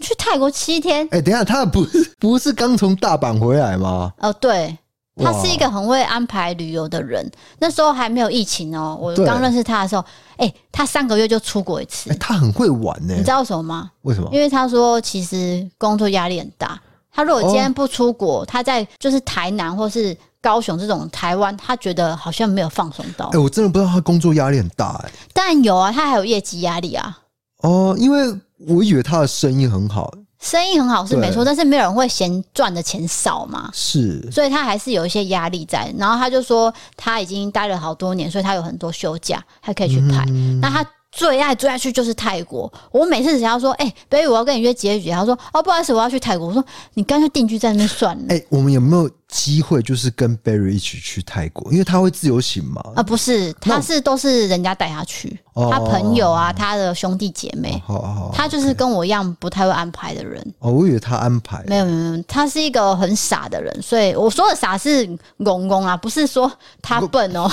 [0.00, 1.06] 去泰国七天？
[1.10, 4.12] 哎，等一下，他不是 不是刚从大阪回来吗？
[4.18, 4.76] 哦，对，
[5.16, 7.30] 他是一个很会安排旅游的人。
[7.58, 10.04] 那时候还没有疫情哦，我刚认识他的时候，
[10.36, 12.12] 哎，他上个月就出国一次。
[12.16, 13.90] 他很会玩呢，你知道什么吗？
[14.02, 14.28] 为什么？
[14.32, 16.80] 因为他说其实工作压力很大。
[17.14, 23.26] 他如果今天不出国，哦、他在就是台南或是高雄这种台湾，他觉得好像没有放松到。
[23.26, 25.12] 哎、欸，我真的不知道他工作压力很大哎、欸。
[25.32, 27.16] 但有啊，他还有业绩压力啊。
[27.62, 33.70] 哦，因为我以为他的生意很好，生意很好是没错，但是没有人会嫌赚的钱少嘛。
[33.72, 35.94] 是，所以他还是有一些压力在。
[35.96, 40.24] 然后他就说他已经待了好多年，所以他有很多休假，还可以去拍。
[40.28, 40.84] 嗯、那他。
[41.16, 42.70] 最爱最爱去就是泰国。
[42.90, 45.20] 我每次只要说，哎、欸，baby，我要跟你约几月几号？
[45.20, 46.48] 他说，哦，不好意思，我要去泰国。
[46.48, 48.24] 我说，你干脆定居在那边算了。
[48.30, 51.70] 哎、欸，我们有没有机会就是跟 Barry 一起去泰国？
[51.72, 52.82] 因为他会自由行嘛。
[52.96, 57.80] 啊，不是，他是都是人家带他去，他朋友啊，他的兄弟姐妹。
[57.86, 60.44] 好好好，他就是跟我一样不太会安排的人。
[60.58, 61.62] 哦，我以为他安排。
[61.68, 65.06] 没有没有没有，他是一个很傻的人，所以我说的傻是
[65.44, 66.50] 公公啊，不是说
[66.82, 67.48] 他笨哦，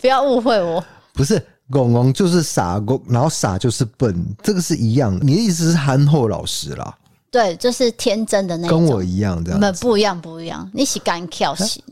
[0.00, 0.82] 不 要误会我。
[1.12, 1.44] 不是。
[1.72, 5.24] 公公就是傻公，然后傻就是笨，这个是一样的。
[5.24, 6.94] 你的意思是憨厚老实啦？
[7.30, 8.78] 对，就是天真的那种。
[8.78, 9.58] 跟我一样这样。
[9.58, 10.70] 不不一样，不一样。
[10.74, 11.82] 你是干跳型，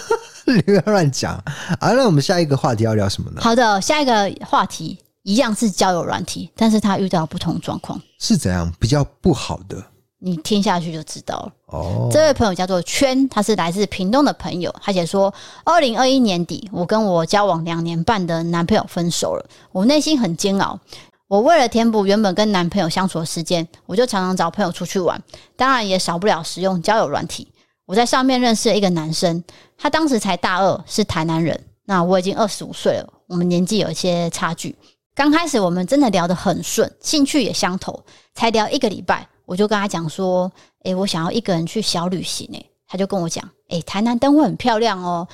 [0.46, 1.42] 你不要乱讲。
[1.80, 3.40] 好，那我们下一个话题要聊什么呢？
[3.40, 7.98] 好的，下一个话题一样是交友软体，但是他遇到不同状况。
[8.18, 8.70] 是怎样？
[8.78, 9.82] 比较不好的。
[10.20, 11.52] 你听下去就知道了。
[11.66, 14.74] 哦，这位朋友叫做圈，他是来自屏东的朋友。
[14.82, 15.32] 他写说，
[15.64, 20.78] 二零二一年底，我跟我交往两年半的男朋友分手了，我内心很煎熬。
[21.26, 25.22] 我为了填补原本跟男朋友相处的时间，我就常常找朋友出去玩，
[25.56, 27.48] 当然也少不了使用交友软体。
[27.86, 29.42] 我在上面认识了一个男生，
[29.78, 31.58] 他当时才大二，是台南人。
[31.86, 34.76] 那我已经二十五岁了，我们年纪有一些差距。
[35.14, 38.02] 刚开始我们真的聊得很顺，兴趣也相投，
[38.34, 39.26] 才聊一个礼拜。
[39.50, 40.48] 我就跟他讲说，
[40.84, 45.26] 诶，我想要一个人去小旅行，诶，他就跟我讲，诶，台南灯会很漂亮哦，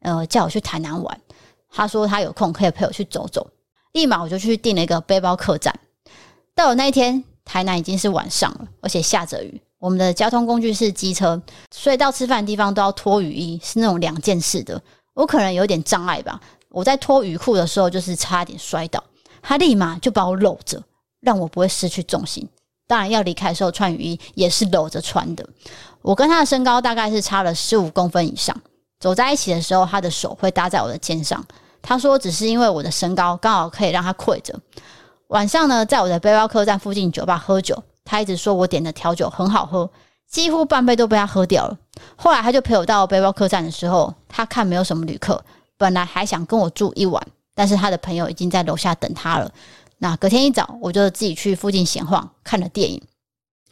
[0.00, 1.20] 呃，叫我去台南玩。
[1.68, 3.46] 他说他有空可以陪我去走走，
[3.92, 5.78] 立马我就去订了一个背包客栈。
[6.54, 9.60] 到了那一天，台南已经是晚上了，而且下着雨。
[9.78, 11.38] 我们的交通工具是机车，
[11.70, 14.80] 所以到吃饭的地方都要脱雨衣，是那种两件式的。
[15.12, 16.40] 我可能有点障碍吧，
[16.70, 19.04] 我在脱雨裤的时候就是差点摔倒，
[19.42, 20.82] 他立马就把我搂着，
[21.20, 22.48] 让我不会失去重心。
[22.88, 25.46] 当然，要离开的时候穿雨衣也是搂着穿的。
[26.02, 28.56] 我跟他的身高大概是差了十五公分以上，
[28.98, 31.44] 走在一起的时候，他的手会搭在我的肩上。
[31.82, 34.58] 他说，只是因为我的身高刚好可以让他跪着。
[35.28, 39.90] 晚上呢，在我的背包客栈附近酒吧喝酒，他一直说我点的调酒很好喝，
[40.26, 41.76] 几乎半杯都被他喝掉了。
[42.16, 45.44] 后来他就陪我到背包客栈的时候，他看没有什么旅客，
[45.76, 47.22] 本来还想跟我住一晚，
[47.54, 49.50] 但是他的朋友已经在楼下等他了。
[49.98, 53.02] 那隔天一早，我就自己去附近闲晃，看了电影。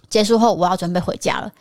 [0.08, 1.52] 结束后，我要准备回家了。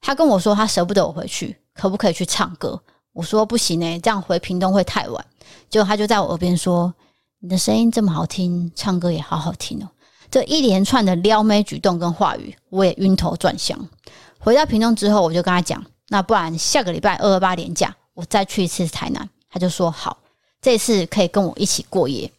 [0.00, 2.82] 他跟我说，他舍不得我回去，可不可以去唱歌？
[3.12, 5.24] 我说不行呢，这样回屏东会太晚。
[5.70, 6.92] 结果他就在我耳边说
[7.40, 9.88] ：“你的声音这么好听，唱歌也好好听哦。”
[10.30, 13.78] 这一连串的撩妹举动跟话语，我也晕头转向。
[14.38, 20.18] 回到屏东之后，我就跟他讲：“那不然下个礼拜二二八连假，我再去一次台南。”他就说：“好，
[20.60, 22.30] 这次可以跟我一起过夜。”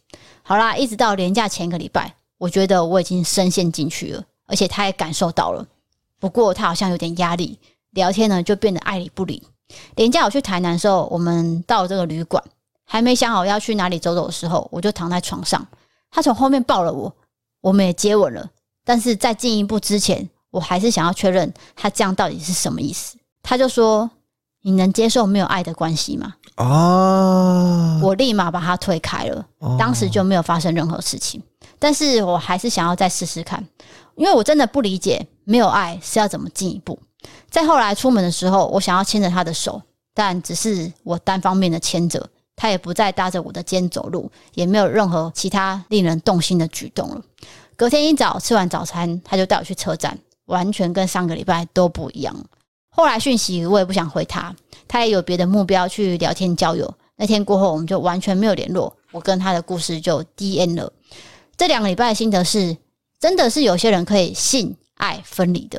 [0.48, 5.66] 好啦，一直到连假前一个礼拜，我觉得我已经深陷进去了，而且他也感受到了。
[6.20, 7.58] 不过他好像有点压力，
[7.90, 9.42] 聊天呢就变得爱理不理。
[9.96, 12.40] 连假我去台南的时候，我们到了这个旅馆，
[12.84, 15.66] 还没想好要去哪里走走的时候，我就躺在床上，
[16.12, 17.12] 他从后面抱了我，
[17.60, 18.48] 我们也接吻了。
[18.84, 23.18] 但是在进一步之前，我还是想要确认他这样到底是什么意思。
[23.42, 24.08] 他就说。
[24.66, 26.34] 你能接受没有爱的关系吗？
[26.56, 28.00] 啊！
[28.02, 29.46] 我立马把他推开了，
[29.78, 31.40] 当时就没有发生任何事情。
[31.78, 33.64] 但是我还是想要再试试看，
[34.16, 36.98] 因为我真的不理解没有爱是要怎么进一步。
[37.48, 39.80] 再后来出门的时候，我想要牵着他的手，
[40.12, 47.22] 但只是我单方面的牵着，他也不再搭着我的肩走路，也没有任何其他令人动心的举动了。
[47.76, 52.34] 隔天一早吃完早餐，他就带我去车站，完全跟上个礼拜都不一样。
[52.96, 54.56] 后来讯息我也不想回他，
[54.88, 56.94] 他也有别的目标去聊天交友。
[57.16, 58.96] 那天过后，我们就完全没有联络。
[59.12, 60.90] 我跟他的故事就 D N 了。
[61.58, 62.74] 这两个礼拜的心得是，
[63.20, 65.78] 真的是有些人可以性爱分离的，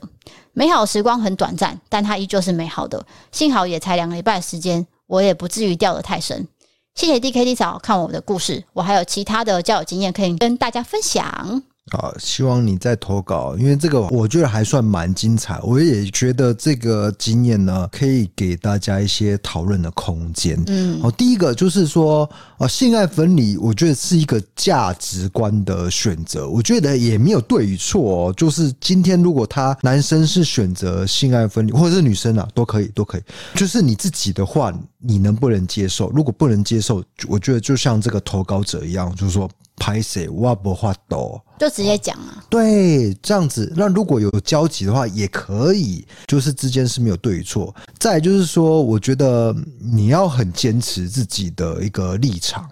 [0.53, 3.03] 美好时光很短暂，但它依旧是美好的。
[3.32, 6.47] 幸好也才两个礼拜的时间，我也不至于掉得太深。
[6.93, 11.63] 谢谢 D K D 嫂看我的故事，我还有其他的交友经验可以跟大家分享。
[11.89, 15.57] 好，希望你再投稿，因为这个我觉得还算蛮精彩。
[15.63, 20.61] 我也觉得这个经验呢，可以给大家一些讨论的空间。
[20.67, 26.49] 嗯，好，第一个就是说，啊，性爱分离，我觉得是一个价值观的选择。
[26.49, 28.33] 我觉得也没有对与错哦。
[28.35, 33.21] 就是今天如果他男生是选择性爱分离，或者是女生啊，都可以，都可以。
[33.55, 36.09] 就是你自己的话，你能不能接受？
[36.09, 39.49] 如果不能接受，我觉得就像这个投稿者一样，就是说。
[39.78, 42.43] 拍谁我不画多，就直接讲啊。
[42.49, 43.71] 对，这样子。
[43.75, 47.73] 那如果有交集的话，也可以，就是之间是没有对与错。
[47.99, 52.67] 再来就是说，我觉得你要很坚持自己的一个立场，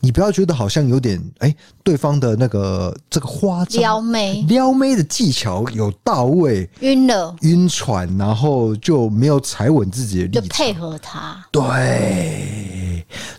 [0.00, 11.44] 你不要觉得好像有点哎、欸，对方的那个这个花招撩妹撩妹的技巧有到位，晕了晕船，然后就没有踩稳自己的立场，就配合他。
[11.50, 12.71] 对，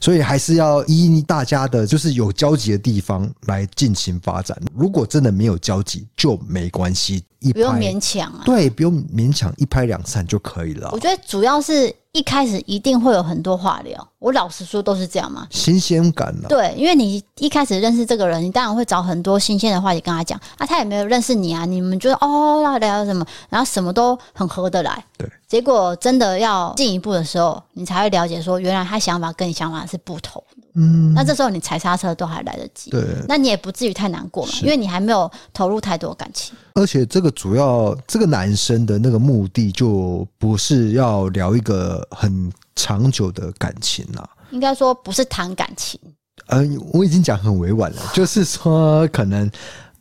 [0.04, 3.14] 所以还是要依大家的，就是有交集的地方。
[3.46, 7.24] 来进行发展，如果真的没有交集就没关系，
[7.54, 10.90] 不用勉强啊，对，不用勉强，一拍两散就可以了。
[10.92, 16.48] 我觉得主要是一开始一定会有很多话聊，我老实说都是这样嘛，新鲜感啊。
[16.48, 25.28] 对，因为你一开始认识这个人，你当然会找很多新鲜的话题跟他讲啊，他也没有认识你啊，你们觉得哦那聊什么，然后什么都很合得来，对。
[25.48, 30.44] 结果真的要进一步的时候，你才会了解说，原来他想法跟你想法是不同。
[30.76, 36.56] 嗯，那这时候你踩刹车都还来得及，对，那你也不至于太难过嘛，因为你还没有投入太多感情。
[36.74, 46.00] 而且这个主要这个男生的那个目的就不是要聊一个很长久的感情啦，应该说不是谈感情。
[46.48, 49.50] 嗯，我已经讲很委婉了， 就是说可能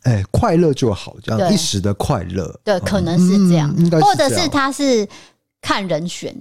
[0.05, 5.07] 哎，快乐就好，这样一时的快乐，对，可能是这样，嗯、或者是他是
[5.61, 6.35] 看人选。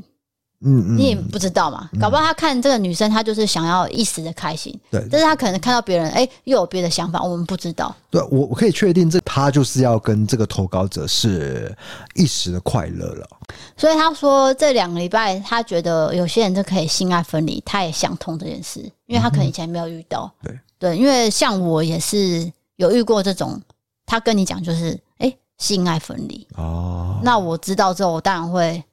[0.63, 7.93] 嗯，嗯，你也不知道嘛，搞不好他看这个女生，他就是想要一时的开心，对，但是他可能看到别人，哎、欸，又有别的想法，我们不知道。
[8.09, 11.75] 对，我我可以确定，这他就是要跟这个投稿者是
[12.13, 13.27] 一时的快乐了。
[13.75, 20.31] 所以他说这两个礼拜，他觉得有些人就可以性爱分离，他也想通这件事，因为他可能以前没有遇到。
[20.43, 23.59] 对、嗯、对，因为像我也是有遇过这种，
[24.05, 28.83] 他跟你讲就是，哎、欸，性爱分离哦，那我知道之后，我当然会。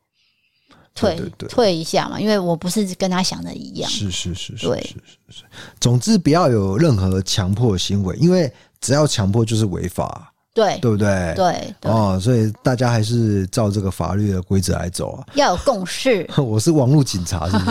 [0.98, 3.90] 退退一下嘛，因为我不是跟他想的一样。
[3.90, 5.44] 是是是是，对是是是。
[5.80, 10.32] 总之不要有任何强迫行为，因为只要强迫就是违法。
[10.54, 11.34] 对对不对？
[11.36, 15.24] 对，对哦，所以大家还是照这个法律的规则来走啊。
[15.34, 16.28] 要有共识。
[16.36, 17.70] 我是网络警察，是不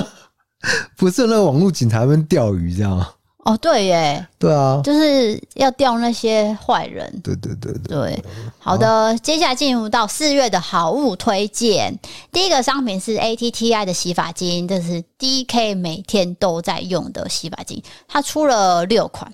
[0.00, 0.06] 是？
[0.96, 3.06] 不是那个网络警察们钓鱼这样。
[3.48, 7.10] 哦，对耶，对啊，就是要钓那些坏人。
[7.24, 8.24] 对对对对，对，
[8.58, 11.98] 好的，好，接下来进入到四月的好物推荐。
[12.30, 19.32] 第一个商品是 ATTI 的洗发精，这是 DK 每天都在用的洗发精，它出了六款。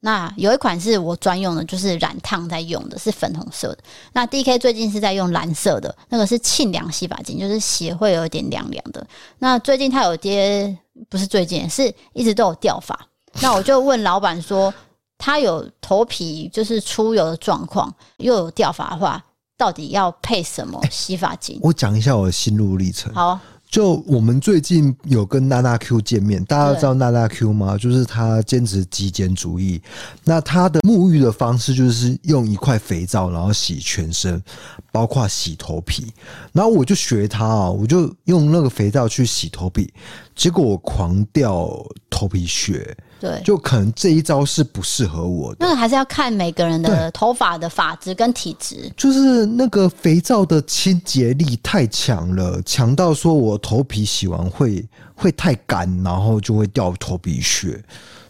[0.00, 3.78] 那有一款是我专用的，就是染烫在用的，是粉红色的。
[4.12, 9.06] 那 DK 最近是在用蓝色的，那个是沁凉洗发精，就是血会有一点凉凉的。
[9.38, 10.76] 那最近它有些，
[11.08, 12.94] 不是最近，是一直都有掉发。
[13.40, 14.72] 那我就问老板说，
[15.18, 19.24] 他有头皮就是出油的状况，又有掉发的话，
[19.56, 21.58] 到底要配什么洗发精？
[21.62, 23.12] 我讲一下我的心路历程。
[23.14, 23.38] 好。
[23.70, 27.76] 就我们最近有跟娜娜 Q 见面，大家都知道娜娜 Q 吗？
[27.76, 29.82] 就是她坚持极简主义。
[30.22, 34.40] 那她的沐浴的方式就是用一块肥皂，然后洗全身，
[34.92, 36.06] 包括洗头皮。
[36.52, 39.92] 然后我就学她啊，我就用那个肥皂去洗头皮，
[40.36, 41.68] 结果我狂掉
[42.08, 42.96] 头皮屑。
[43.20, 45.58] 对，就可能这一招是不适合我的。
[45.60, 48.92] 那个还是要看每个人的头发的发质跟体质。
[48.96, 54.84] 就是那个肥皂的清洁力太强了，强到说我头皮洗完会
[55.14, 57.82] 会太干，然后就会掉头皮屑。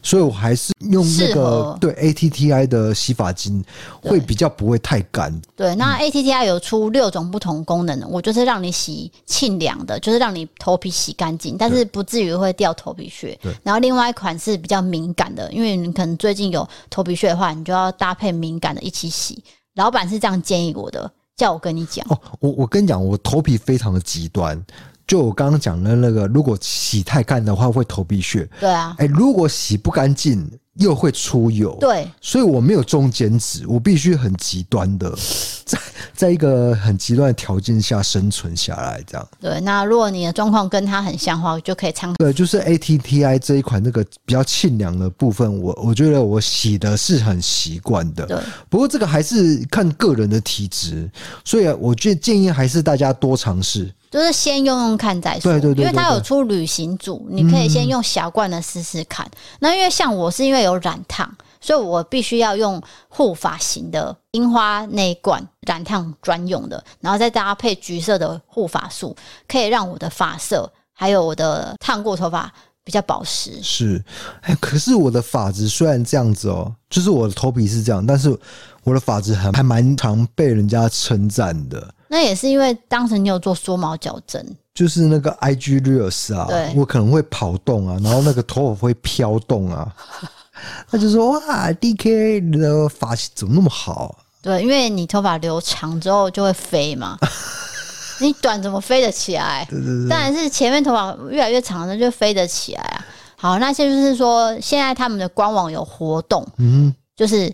[0.04, 3.64] 所以我还是用那个对 ATTI 的洗发精，
[4.02, 5.32] 会比较不会太干。
[5.56, 13.36] 对，那 ATTI 有出六种不同功能的，我就是让你洗沁凉的，就是让你头皮洗干净，但是不至于会掉头皮屑。
[13.42, 13.52] 对。
[13.62, 19.42] 然后另外一款是比较敏感的，因为你可能最近有头皮屑的话，你就要搭配敏感的一起洗。
[19.74, 22.06] 老板是这样建议我的，叫我跟你讲。
[22.10, 24.62] 哦，我我跟你讲，我头皮非常的极端。
[25.06, 28.48] 就我刚刚讲的那个，如果洗太干的话，会头皮屑。
[28.60, 30.50] 对啊，哎，如果洗不干净。
[30.78, 35.08] 又会出油，对，所以我没有中间值，我必须很极端的，
[35.64, 35.78] 在
[36.12, 39.28] 在一个很极端的条件下生存下来，这样。
[39.40, 42.16] 对，那如果你的状况跟它很像的话，我就可以参考。
[42.16, 48.26] 对，就是 ATTI 这一款那个比较沁凉的部分，我我觉得我洗的是很习惯的。
[48.26, 48.36] 对，
[48.68, 51.08] 不过这个还是看个人的体质，
[51.44, 53.88] 所以我觉得建议还是大家多尝试。
[54.14, 59.28] 就是先用用看再说，对对对，因为它有出旅行组，你可以先用小罐的试试看。
[59.58, 61.28] 那因为像我是因为有染烫，
[61.60, 69.16] 所以我必须要用护发型的樱花那一罐染烫专用的，然后再搭配橘色的护发素，
[69.48, 72.48] 可以让我的发色还有我的烫过头发
[72.84, 73.60] 比较保湿。
[73.64, 74.00] 是，
[74.42, 78.38] 哎，可是我的发质虽然这样子哦，就是我的头皮是这样，但是
[78.84, 81.92] 我的发质还还蛮常被人家称赞的。
[82.14, 84.40] 那也是因为当时你有做缩毛矫正，
[84.72, 89.92] 就是那个 IG Reels 啊，对，我可能会跑动啊，然后那个头发会飘动啊，
[90.88, 94.16] 他就说哇，DK 你的发型怎么那么好？
[94.40, 97.18] 对，因为你头发留长之后就会飞嘛，
[98.22, 99.66] 你短怎么飞得起来？
[99.68, 103.04] 对对对，当然是前面头发越来越长的就飞得起来啊。
[103.34, 107.52] 好，那现在就是说现在他们的官网有活动，嗯，就是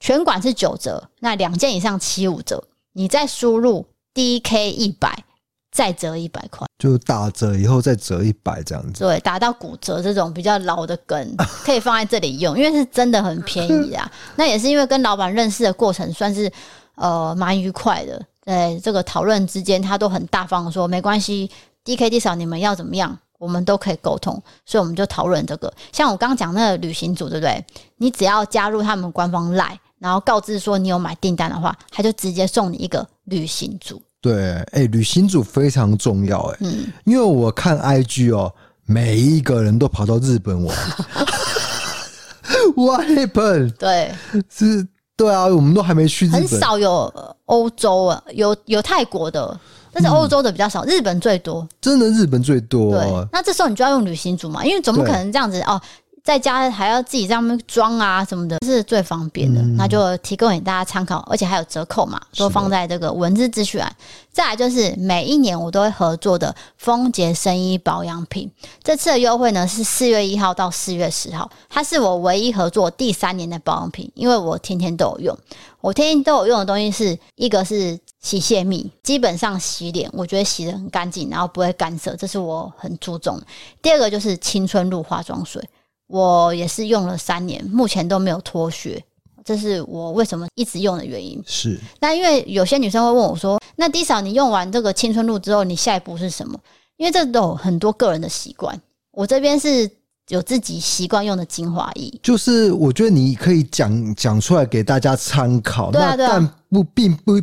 [0.00, 2.64] 全馆是九折，那两件以上七五折。
[2.92, 5.24] 你再输入 DK 一百，
[5.70, 9.04] 再折一百块，就打折以后再折一百这样子。
[9.04, 14.10] 对，打到骨折这种比较老的梗， 可以放在这里用，因为是真的很便宜啊。
[14.34, 16.50] 那也是因为跟老板认识的过程算是
[16.96, 21.48] 呃蛮愉快的，在这个讨论之间，他都很大方的说没关系
[21.84, 25.72] ，DK 至少你们要怎么样，我们都可以沟通，所以我们就讨论这个。
[25.92, 27.64] 像我刚刚讲那个旅行组，对不对？
[27.98, 29.78] 你只要加入他们官方 LINE。
[30.00, 34.02] 然后告知说你有买订单的话，他就直接送你一个旅行组。
[34.20, 38.52] 对，哎、欸，旅行组非常重要，哎，嗯，因为我看 IG 哦，
[38.86, 40.76] 每一个人都跑到日本玩。
[42.76, 43.72] What happened？
[43.76, 44.12] 对，
[44.48, 44.86] 是，
[45.16, 47.12] 对啊，我们都还没去日本，很少有
[47.46, 49.58] 欧洲啊，有有泰国的，
[49.92, 51.66] 但是欧洲的比较少，嗯、日本最多。
[51.80, 52.92] 真的，日本最多。
[52.92, 55.80] 对，那这时候你就要用旅行组嘛，因为总不可能这样子哦。
[56.22, 59.60] 在家还要自己在上面装啊什么的，是最方便的。
[59.60, 63.94] 嗯、那就提供给大家参考，而且还有折扣嘛，都放在这个文字资讯栏。
[64.32, 68.48] 再来就是每一年我都会合作的丰杰生衣保养品，
[68.82, 75.38] 这次的优惠呢是四月一号到四月十号，它是我唯一合作第三年的保养品，因为我天天都有用。
[75.80, 83.46] 我天天都有用的东西是一个是洗卸蜜，基本上洗脸我觉得洗的很干净，然后不会干涩，这是我很注重的。
[83.80, 85.62] 第二个就是青春露化妆水。
[86.10, 89.00] 我也是用了三年，目前都没有脱屑，
[89.44, 91.40] 这是我为什么一直用的原因。
[91.46, 96.58] 是，那因为有些女生会问我说：“那 D 嫂，你用完这个青春露之后，你下一步是什么？”
[96.98, 98.76] 因为这都有很多个人的习惯，
[99.12, 99.88] 我这边是
[100.28, 102.12] 有自己习惯用的精华液。
[102.20, 107.34] 就是我觉得你可以讲讲出来给大家参考，对啊，对啊，但不并不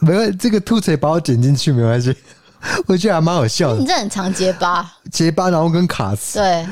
[0.00, 2.16] 没关系，这个兔子把我剪进去没关系。
[2.86, 3.78] 我觉得还蛮好笑的。
[3.78, 6.38] 你这很常结巴，结巴，然后跟卡词。
[6.38, 6.66] 对，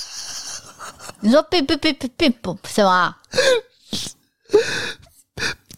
[1.20, 3.14] 你说并并并并并不什么？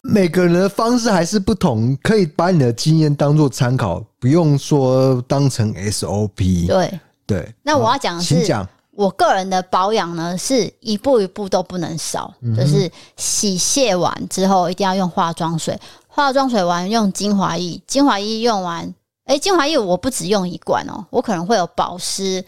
[0.02, 6.66] 每个人的方式还是不同，可以把你的经验当做参考，不用说当成 SOP。
[6.66, 7.54] 对对。
[7.62, 8.66] 那我要讲的是。
[8.98, 15.78] 我个人的保养呢，是一步一步都不能少，嗯、就是洗卸完之后一定要用化妆水。
[16.18, 18.92] 化妆水完用精华液，精华液用完，
[19.22, 22.44] 哎、精华液我不只用一罐哦，我可能会有保湿、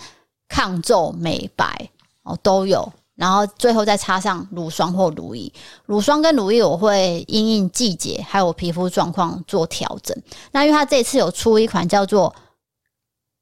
[0.49, 1.89] 抗皱、美白
[2.25, 5.53] 哦都有，然后最后再擦上乳霜或乳液。
[5.87, 10.21] 乳霜跟乳液我会因应季节还有我皮肤状况做调整。
[10.51, 12.35] 那因为它这次有出一款叫做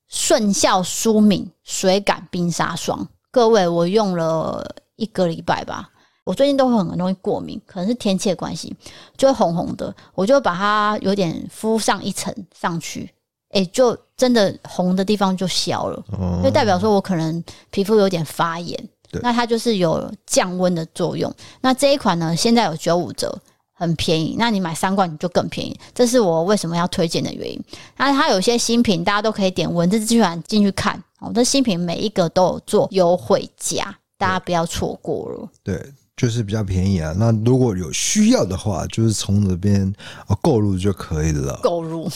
[0.09, 5.89] 顺效舒敏水感冰沙霜，各位我用了一个礼拜吧。
[6.29, 8.76] 我最近都会很容易过敏，可能是天气的关系，
[9.16, 9.95] 就会红红的。
[10.14, 13.11] 我就把它有点敷上一层上去，
[13.49, 18.79] 哎、欸，就真的红的地方就消了，哦、就代表说我可能皮肤有点发炎。
[19.11, 21.35] 对那它就是有降温的作用。
[21.62, 23.35] 那这一款呢，现在有九五折，
[23.72, 24.37] 很便宜。
[24.39, 27.59] 那你买三罐你就更便宜，这是我为什么要推荐的原因。
[27.97, 31.03] 那它有些新品，大家都可以点文字资讯进去看。
[31.20, 35.49] 哦，这新品每一个都有做优惠价，大家不要错过了。
[35.64, 35.83] 对。
[36.19, 39.91] 就是比较便宜啊，那如果有需要的话，就是从这边
[40.27, 41.61] 哦购入就可以了。
[41.62, 42.11] 购入，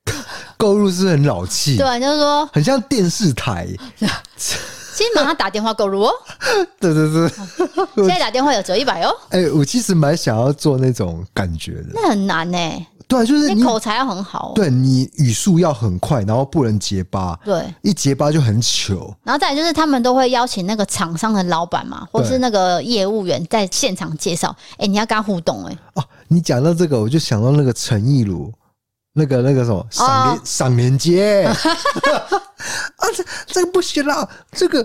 [0.58, 3.66] 购入是很老气，对，就是说很像电视台。
[4.36, 6.12] 先马上打电话购入哦。
[6.80, 7.28] 对 对对，
[7.96, 9.10] 现在打电话有折一百哦。
[9.30, 12.86] 哎、欸，我其实蛮想要做那种感觉的，那很难呢、欸。
[13.08, 19.14] 对，就是你，你口才要很好，对你语速要很快，然后不能结巴，对，一结巴就很糗。
[19.22, 24.48] 然后再来就是他们都会邀请那个厂商的老板嘛，或是那个业务员在现场介绍。
[24.72, 25.78] 哎对，你要跟他互动哎、欸。
[25.94, 28.52] 哦，你讲到这个，我就想到那个陈意如，
[29.12, 31.56] 那个那个什么赏连赏连接 啊，
[33.14, 34.84] 这这个不行啦，这个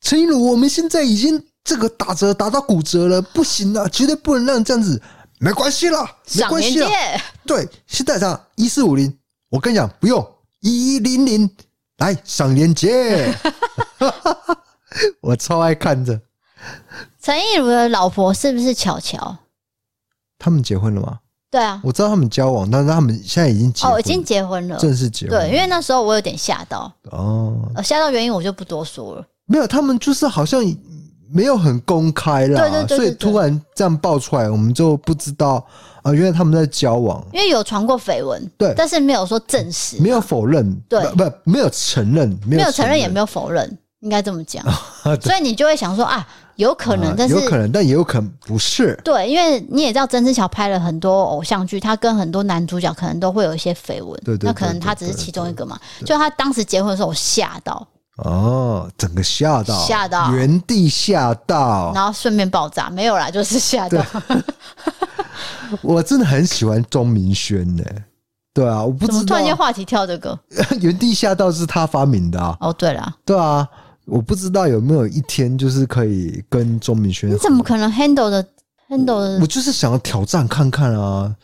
[0.00, 5.00] 陈意儒，我们现在已经这个打折打到骨折了，不行了，绝对不能让这样子。
[5.44, 6.88] 没关系啦，没关系啦。
[7.44, 9.14] 对，现在上一四五零，
[9.50, 10.26] 我跟你讲，不用
[10.60, 11.50] 一一零零
[11.98, 13.30] 来上链接。
[15.20, 16.18] 我超爱看着。
[17.20, 19.36] 陈意如的老婆是不是巧巧？
[20.38, 21.18] 他们结婚了吗？
[21.50, 25.38] 对啊，我知道他们交往，但是他们现在已经结婚，哦，已经结婚了，正式结婚。
[25.38, 29.26] 对，因为那时候我有点吓到哦，吓到原因我就不多说了。
[29.44, 30.64] 没有，他们就是好像。
[31.34, 35.66] 没有很公开啦，对对对所以突然这样爆出来，我们就不知道
[36.02, 44.64] 啊，原来他们在交往，因为有传过绯闻，对，但是没有说证实，没有否认，对，不，不没有承认，没有承认也没有否认，应该这么讲，
[45.20, 46.24] 所以你就会想说啊，
[46.54, 55.76] 有可能，但是有可能，但也有可能不是，对，因为你也知道曾之乔拍了很多偶像剧，他跟很多男主角可能都会有一些绯闻，对，那可能他只是其中一个嘛，
[56.06, 57.84] 就他当时结婚的时候，我吓到。
[58.18, 64.04] 哦，整个吓到，吓到，原地吓到，然后顺便爆炸，没有啦，就是吓到。
[65.82, 67.82] 我真的很喜欢钟明轩呢，
[68.52, 70.38] 对啊，我不知道突然间话题跳这个，
[70.80, 72.56] 原地吓到是他发明的啊。
[72.60, 73.66] 哦，对了，对啊，
[74.04, 78.44] 我不知道有没有一天就是可以跟钟明轩，你怎么可能 handle 的
[78.88, 79.40] handle 的？
[79.40, 81.34] 我就是想要挑战看看啊。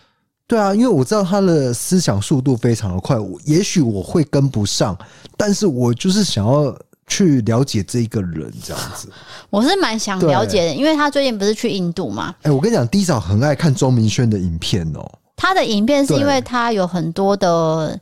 [0.50, 4.98] 对啊，因为我知道他的思想速度非常的快，我也许我会跟不上，
[5.36, 6.76] 但是我就是想要
[7.06, 9.08] 去了解这一个人这样子。
[9.48, 12.34] 我是蛮想了解的，因为他最近不是去印度嘛？
[12.42, 15.08] 哎，我跟你讲，D 嫂很爱看钟明轩的影片哦。
[15.36, 17.96] 他的影片是因为他有很多的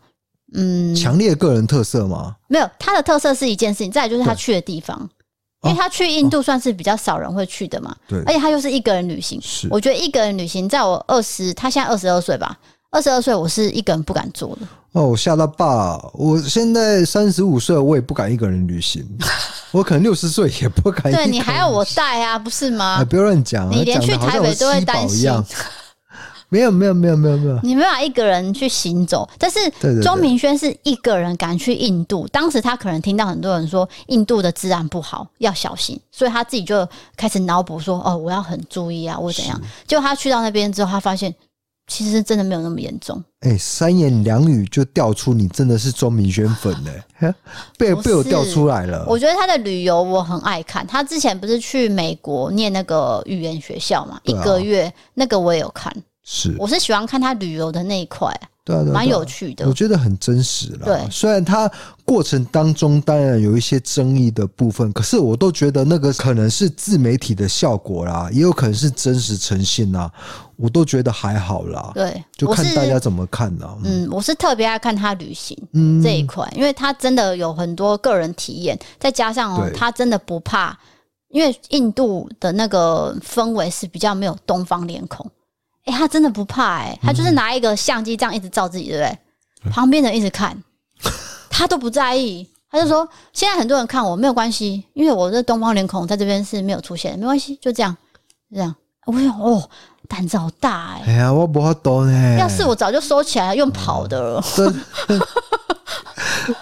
[0.51, 2.35] 对嗯强烈个人特色吗？
[2.49, 5.07] 没有，他的特色是一件事情，再来就是他去的地方。
[5.63, 9.41] 因为他去印度算是比较少人会去的嘛，对，而且他又是一个人旅行。
[9.43, 12.57] 是，我觉得一个人旅行，在我二十，他现在二十二岁吧，
[12.91, 14.69] 二十二岁，我是一个人不敢做的。
[14.93, 15.99] 哦，我吓到爸！
[16.15, 19.07] 我现在三十五岁，我也不敢一个人旅行。
[19.71, 21.13] 我可能六十岁也不敢。
[21.13, 22.97] 对，你还要我带啊，不是吗？
[23.01, 25.31] 哎、不要乱讲，你连去台北都会担心。
[26.51, 29.59] 没有没有没有没有没有，你没有一个人去行走，但是
[30.01, 32.27] 钟明轩是一个人敢去印度。
[32.29, 41.35] 当时他可能听到很多人说印度的治安不好，要小心，所以他自己就开始脑补说：“哦，我要很注意啊，我怎样？”结果他去到那边之后，他发现
[41.87, 43.23] 其实真的没有那么严重。
[43.41, 46.91] 哎、欸，三言两语就调出你真的是钟明轩粉呢，
[47.79, 49.05] 被被我调出来了。
[49.07, 55.95] 我觉得他的旅游我很爱看，他之前不是去美国念那个语言学校嘛，一个月那个我也有看。
[56.31, 58.31] 是，我是喜欢看他旅游的那一块，
[58.63, 60.81] 对啊，蛮有趣的，我觉得很真实啦。
[60.85, 61.71] 对，虽然他
[62.05, 70.13] 过程当中当然有一些争议的部分，可是我都觉得那个可能是自媒体的效果啦，也有可能是真实呈现啦，
[70.57, 71.93] 我都觉得还好啦。
[71.95, 73.67] 对，就看大家怎么看呢？
[73.85, 75.57] 嗯，我是特别爱看他旅行
[76.03, 80.79] 这一块，因为他真的有很多个人体验，再加上哦，他真的不怕，
[81.31, 85.27] 因为印度的那个氛围是比较没有东方脸孔。
[85.89, 89.19] 哎、欸，他真的不怕哎、欸，他就是拿一个相机这样一直照自己，对不对？
[89.65, 90.57] 嗯、旁边的人一直看，
[91.51, 92.47] 他都不在意。
[92.71, 97.97] 他就说：“现在很多人看我没有关系，因为我这东方脸孔在这边是没有出现，没关系，就这样，
[98.51, 98.75] 就这样。”
[99.07, 99.67] 我想哦，
[100.07, 101.11] 胆子好大哎、欸！
[101.11, 102.37] 哎呀，我不好懂哎。
[102.39, 104.45] 要是我早就收起来用跑的了，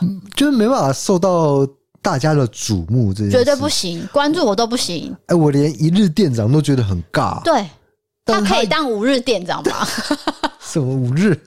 [0.01, 1.67] 嗯、就是没办法受到
[2.01, 5.13] 大家的瞩目，这绝对不行，关注我都不行。
[5.23, 7.43] 哎、欸，我连一日店长都觉得很尬。
[7.43, 7.67] 对。
[8.27, 9.87] 他可以当五日店长吗？
[10.61, 11.39] 什么五日？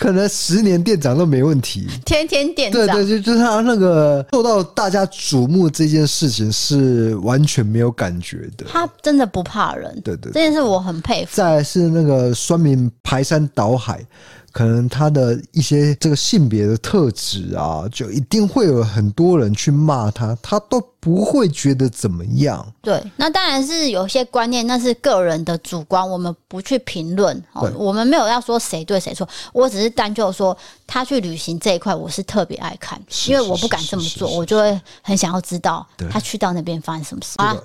[0.00, 1.86] 可能十年店长都没问题。
[2.04, 8.66] 天天店长，对对，就就是他那个受到大家瞩目这件事情是完全没有感觉的。
[8.68, 11.30] 他真的不怕人，对对，對，这件事我很佩服。
[11.36, 14.04] 再来是那个酸民排山倒海。
[14.52, 22.66] 可能他的一些这个性别的特质啊，就一定会有很多人去骂他，他都不会觉得怎么样。
[22.82, 27.36] 对，那当然是有些观念，那是个人的主观，我们不去评论。
[27.52, 37.56] 哦，我们没有要说谁对谁错，我只是单就说他去旅行这一块，我是特别爱看，因为我不敢这么做，我就会很想要知道他去到那边发生什么事啊。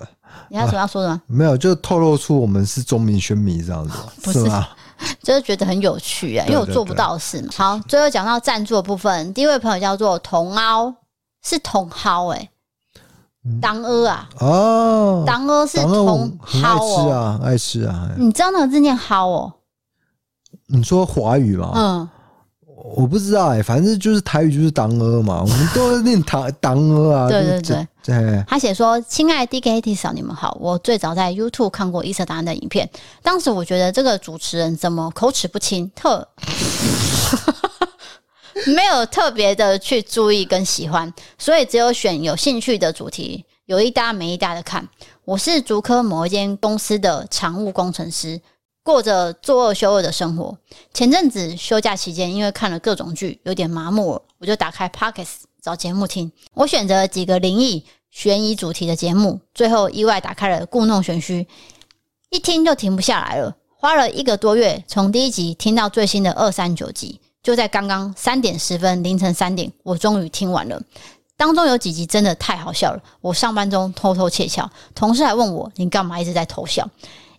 [0.50, 1.22] 你还有什么要说的吗？
[1.28, 4.68] 没有，就透露出我们是钟明轩迷这样子， 不是吗？
[5.22, 7.50] 就是觉得很有趣啊，因为我做不到的事嘛。
[7.56, 10.96] 好，最后讲到赞助的部分，第一位朋友叫做茼蒿，
[11.43, 12.50] 是茼蒿哎，
[13.62, 18.10] 当阿啊哦，当阿是茼蒿哦，啊，爱吃啊。
[18.18, 19.54] 你知道那个字念蒿哦？
[20.68, 21.72] 你说华语吗？
[21.76, 22.10] 嗯。
[22.94, 27.28] 我不知道哎、欸，反正就是台语就是当阿嘛， 我们都念当当阿啊。
[27.30, 32.88] 对对对，对他写说：“亲爱的 DKT 嫂，你们好，我最早在 YouTube 看过伊瑟达安的影片，
[33.24, 36.28] 当时我觉得这个主持人怎么口齿不清，特
[38.68, 44.88] 没有特别的去注意跟喜欢，所以只有选有兴趣的主题，有一搭没一搭的看。
[45.26, 48.40] 我是竹科某一间公司的常务工程师。”
[48.86, 50.56] 过着做二休二的生活。
[50.94, 56.32] 前阵子休假期间，因为看了各种剧，有点麻木了，我就打开 Podcast 找节目听。
[56.54, 61.42] 我选择了几个灵异、悬疑主题的节目，最后意外打开了《故弄玄虚》，
[62.30, 63.56] 一听就停不下来了。
[63.76, 70.80] 花了一个多月，从第一集听到最新的二三九集，就在刚刚三点十分，凌晨三点，我终于听完了。
[71.36, 76.88] 当中有几集真的太好笑了，我上班中偷偷窃笑，同事还问我：“你干嘛一直在偷笑？”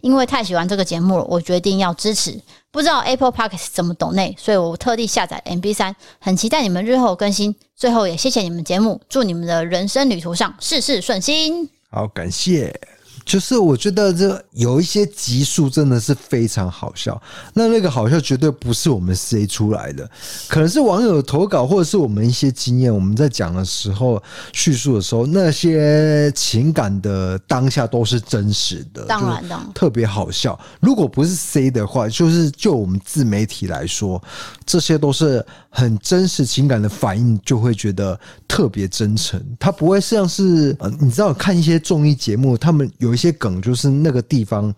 [0.07, 2.41] 因为太喜欢这个节目了，我决定要支持。
[2.71, 7.53] 不知道 Apple Podcast 怎么懂内，所以我特地下载 MB 三很期待你们日后更新。
[7.75, 11.69] 最后也谢谢你们节目，祝你们的人生旅途上事事顺心。
[11.91, 12.96] 好，感谢。
[13.27, 17.21] 就是我觉得这有一些集数真的是非常好笑，
[17.53, 20.09] 那那个好笑绝对不是我们 C 出来的，
[20.49, 24.23] 可能是网友投稿，或者是我们一些经验，我们在讲的时候
[24.53, 30.59] 叙述的时候，那些情感的当下都是真实的，当然的，特别好笑。
[30.79, 34.23] 如果不是 C 的话，就是就我们自媒体来说，
[34.65, 35.45] 这些都是
[35.77, 39.45] 很真实情感的反应，就会觉得特别真诚。
[39.59, 43.17] 它不会像是呃，你知道看一些综艺节目，他们有。
[43.17, 44.71] 一些梗就是那个地方，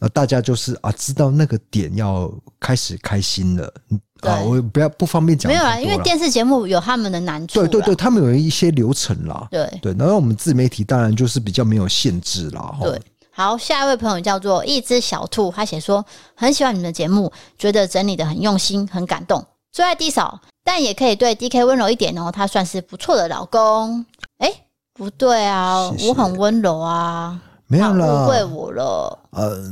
[0.00, 2.30] 呃，大家就是啊，知道那个点要
[2.60, 3.72] 开始开心了
[4.20, 13.00] 啊，我不要不方便讲，没有啊，因为电视节目有他们的难处，对对对，他们有一些流程啦，对对，然后我们自媒体当然就是比较没有限制啦，对。
[13.30, 16.04] 好，下一位朋友叫做一只小兔，他写说
[16.34, 19.42] 很喜欢你们的节目，觉得整理的很用心，很感动，
[19.76, 24.06] 最爱 D 嫂，但也可以对 DK 温柔一点哦，他算是不错的老公。
[24.38, 24.50] 哎，
[24.94, 27.38] 不对啊，我很温柔啊。
[27.66, 29.18] 没有了，误会我了。
[29.32, 29.62] 呃，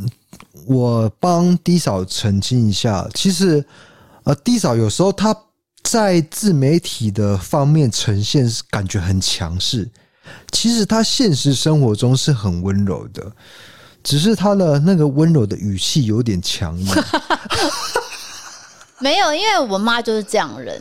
[0.67, 3.65] 我帮 D 嫂澄清一下，其实
[4.25, 5.35] 呃，D 嫂有时候她
[5.83, 9.91] 在自媒体的方面呈现感觉很强势，
[10.53, 13.33] 其实他现实生活中是很温柔的，
[14.03, 16.87] 只是他的那个温柔的语气有点强硬。
[19.01, 20.81] 没有，因为我妈就是这样的人。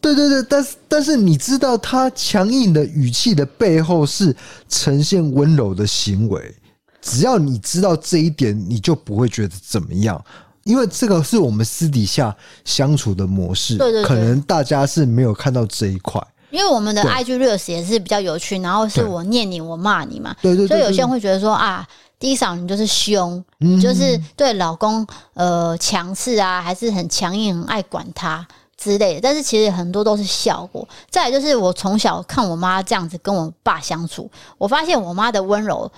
[0.00, 4.34] 对对对，但是但是你知道，她强硬的语气的背后是
[4.68, 6.54] 呈现温柔的行为。
[7.00, 10.22] 只要你知道这一点，你就不会觉得怎么样，
[10.64, 13.76] 因为这个是我们私底下相处的模式。
[13.76, 16.24] 对对对，可能大家是没有看到这一块。
[16.50, 20.34] 因为我们的 IG Reels 也是比较有趣，然后是我念你，我骂你嘛。
[20.40, 21.86] 对对，对，对，所以有些人会觉得说啊。
[22.18, 28.46] 第一嫂，你就是凶，你就是对老公呃强势啊，还是很强硬，很爱管他
[28.76, 29.20] 之类的。
[29.20, 30.88] 但是其实很多都是效果。
[31.10, 35.92] 再来就是我从小看我妈这样子跟我爸相处，我发现我妈的温柔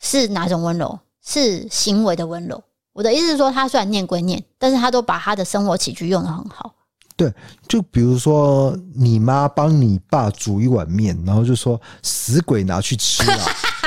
[0.00, 0.98] 是哪种温柔？
[1.24, 2.62] 是行为的温柔。
[2.92, 6.74] 我的意思是说，她虽然念归念，但是她都把她的生活起居用的很好。
[7.16, 7.32] 对，
[7.68, 13.46] 就比如说你妈帮你爸煮一碗面，然后就说死鬼拿去吃啊。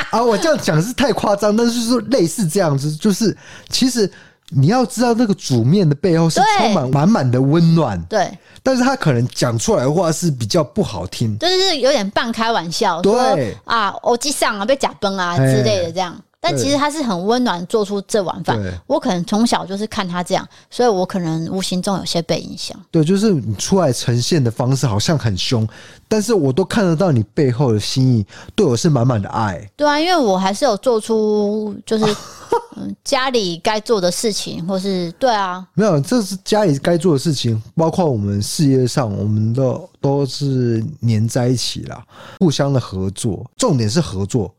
[0.09, 3.35] 啊，我这样讲是太夸张，但是说类似这样子，就是
[3.69, 4.09] 其实
[4.49, 8.29] 你要知道那个煮面的背后是充满满满的温暖，对。
[8.63, 16.13] 但是他可能讲出来的话是比较不好听，就是有点半开玩笑，对啊，我记上啊被假崩啊之类的这样。
[16.49, 18.57] 但其实他是很温暖，做出这碗饭。
[18.87, 22.77] 我可能从小就是看他这样，所以我可能无形中有些被影响。
[22.89, 25.67] 对，就是你出来呈现的方式好像很凶，
[26.07, 28.25] 但是我都看得到你背后的心意，
[28.55, 29.69] 对我是满满的爱。
[29.75, 32.05] 对啊，因为我还是有做出就是
[32.77, 42.01] 嗯家里该做的事情，或是对啊，没有，这是家里该做的事情，包括我们事业上，我们都都是粘在一起了，
[42.39, 44.53] 互相的合作，重点是合作。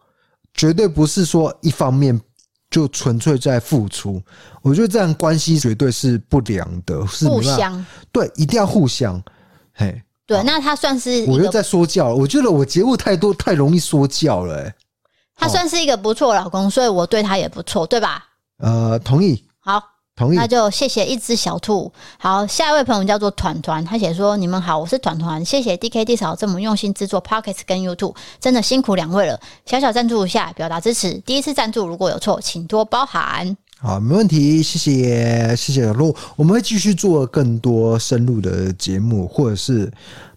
[0.59, 2.21] 绝对不是说一方面
[2.69, 4.21] 就纯粹在付出，
[4.61, 9.23] 我觉得这样关系绝对是不良的，是互相对，一定要互相。
[9.73, 14.59] 嘿，对，那他算是我又在说教，我觉得我节目太多，太容易说教了。
[14.59, 14.75] 哎，
[15.37, 18.25] 他算是一个不错老公，所以我对他也不错，对吧？
[18.59, 19.45] 呃，同意。
[19.61, 19.81] 好。
[20.35, 21.93] 那就谢谢一只小兔。
[22.19, 29.39] 好，下一位朋友叫做团团，他写说：“你们好，我是团团，谢谢 DKD 嫂这么用心制作 Podcast 跟 YouTube，真的辛苦两位了。
[29.65, 31.15] 小小赞助一下，表达支持。
[31.27, 33.57] 第一次赞助如果有错，请多包涵。
[33.81, 35.83] 好，没问题，谢谢，谢谢。
[35.93, 39.89] 如果我们会继续做更多深入的节目，或者是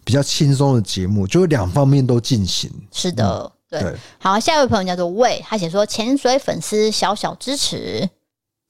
[0.04, 2.70] 比较轻松的节目，就两方面都进行。
[2.92, 3.96] 是的，嗯、对。
[4.20, 8.08] 好，下一位朋友叫做魏，他写说：潜水粉丝小小支持。”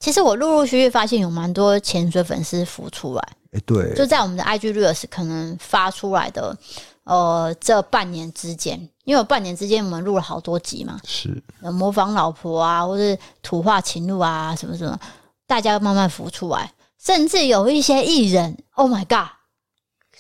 [0.02, 3.22] 其实我陆陆续续发现有蛮多潜水粉丝浮出来，
[3.52, 6.58] 哎，对，就在我们的 IG Reels 可能发出来的，
[7.04, 15.00] 呃，这半年之间，因为有半年之间我们录了好多集嘛，是模仿老婆啊，或是土话情路啊，什么什么，
[15.46, 19.30] 大家慢慢浮出来，甚至有一些艺人，Oh my God，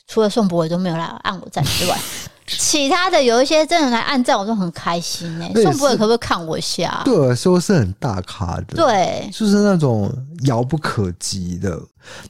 [0.06, 1.98] 除了宋博伟都没有来按我赞之外。
[2.58, 5.64] 其他的有一些真的来按赞，我都很开心呢、欸。
[5.64, 7.02] 宋博伟可不可以看我一下？
[7.06, 10.12] 对我说是很大咖的，对，就是那种
[10.44, 11.80] 遥不可及的。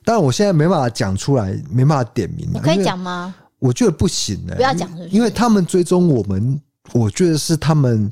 [0.03, 2.49] 但我现在没办法讲出来，没办法点名。
[2.53, 3.33] 你可以讲吗？
[3.59, 4.55] 我觉得不行呢、欸。
[4.55, 6.59] 不要讲，因为他们追踪我们，
[6.93, 8.11] 我觉得是他们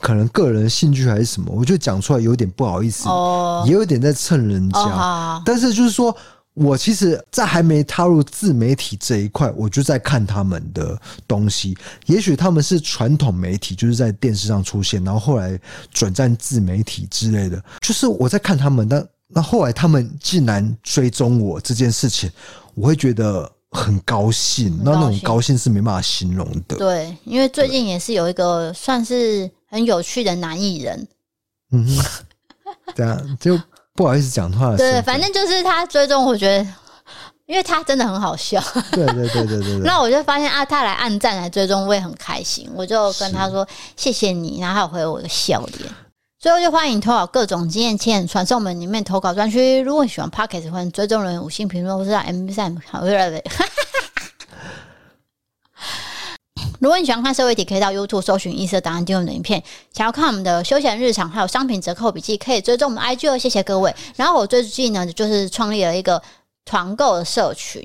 [0.00, 4.80] 可能个人兴趣还是什么，我觉得讲出来有点不好意思，哦，也有点在蹭人家。
[4.80, 6.16] 哦、但是就是说。
[6.60, 11.76] 我其实，在还没踏入自媒体这一块，我就在看他们的东西。
[12.06, 15.58] 也许他们是传统媒体，就是在电视上出现，然后后来
[15.92, 17.62] 转战自媒体之类的。
[17.80, 22.30] 就是我在看他们，但那后来他们竟然追踪我这件事情，
[22.74, 24.80] 我会觉得很高兴。
[24.82, 26.76] 那那种高兴是没办法形容的。
[26.76, 31.08] 对，因为最近也是有一个算是很有趣的男艺人。
[31.70, 31.86] 嗯，
[32.96, 33.58] 对啊，就。
[33.98, 34.76] 不好意思讲话。
[34.76, 36.64] 对，反正就是他追踪，我觉得，
[37.46, 38.62] 因为他真的很好笑。
[38.92, 39.78] 对对对对对。
[39.82, 42.70] 那我就发现啊，他来按赞来追踪，我也很开心。
[42.76, 45.90] 我就跟他说谢谢你，然后他有回我的笑脸。
[46.38, 49.80] 最后就欢迎投稿各种经验，签传送门里面投稿专区。
[49.80, 53.44] 如果你喜欢 Pocket，欢迎追踪人五星评论，或是让 M B 三好越来越。
[56.78, 59.62] 如果你喜欢看社会题，可以到 YouTube 搜寻“异色档案”订阅我们的影片。
[59.92, 63.36] 想要看我们的休闲日常，还有商品折扣笔记，可以追踪我们 IG 哦。
[63.36, 63.94] 谢谢各位。
[64.16, 66.22] 然后我最近呢，就是创立了一个
[66.64, 67.82] 团购的社群，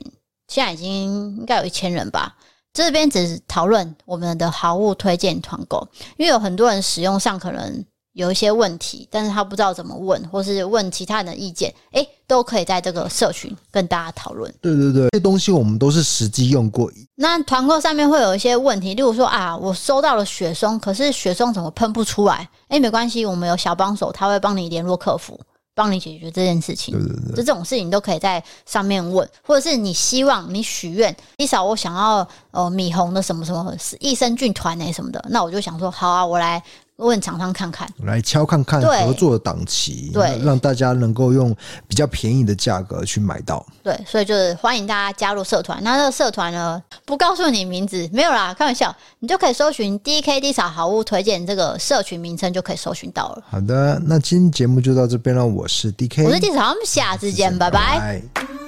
[0.47, 2.35] 现在已经应该有一千人吧。
[2.71, 5.87] 这边只是讨论我们的好物推荐团购，
[6.17, 7.85] 因为有很多人使用上可能。
[8.13, 14.53] 有一些问题，但是他不知道怎么问，或是问其他人的意见，诶、欸，都可以在这个社群跟大家讨论。
[14.61, 16.91] 对对对，这些东西我们都是实际用过。
[17.15, 22.47] 那团购上面会有一些问题，例如说啊，我收到了雪松，可是雪松怎么喷不出来？
[22.67, 25.39] 诶、欸，没关系，我们有小帮手，他会帮你联络客服，
[25.73, 26.93] 帮你解决这件事情。
[26.93, 36.61] 对对对，就这种事情都可以在上面问，或者是你希望你许愿，至少我想要呃米红的什么什么益生菌团诶什么的，那我就想说好啊，我来。
[36.97, 41.53] 问厂商看看，来敲看看合作的档期，对，让大家能够用
[41.87, 43.65] 比较便宜的价格去买到。
[43.81, 45.83] 对，所以就是欢迎大家加入社团。
[45.83, 53.43] 那这个社团呢，不告诉你名字，没有啦，开玩笑，你就可以搜寻 DK Lisa 好物推荐这个社群名称，就可以搜寻到了。
[53.49, 55.45] 好的，那今天节目就到这边了。
[55.45, 57.99] 我是 DK，我是 Lisa，我们下次见，拜拜。
[57.99, 58.62] 拜拜。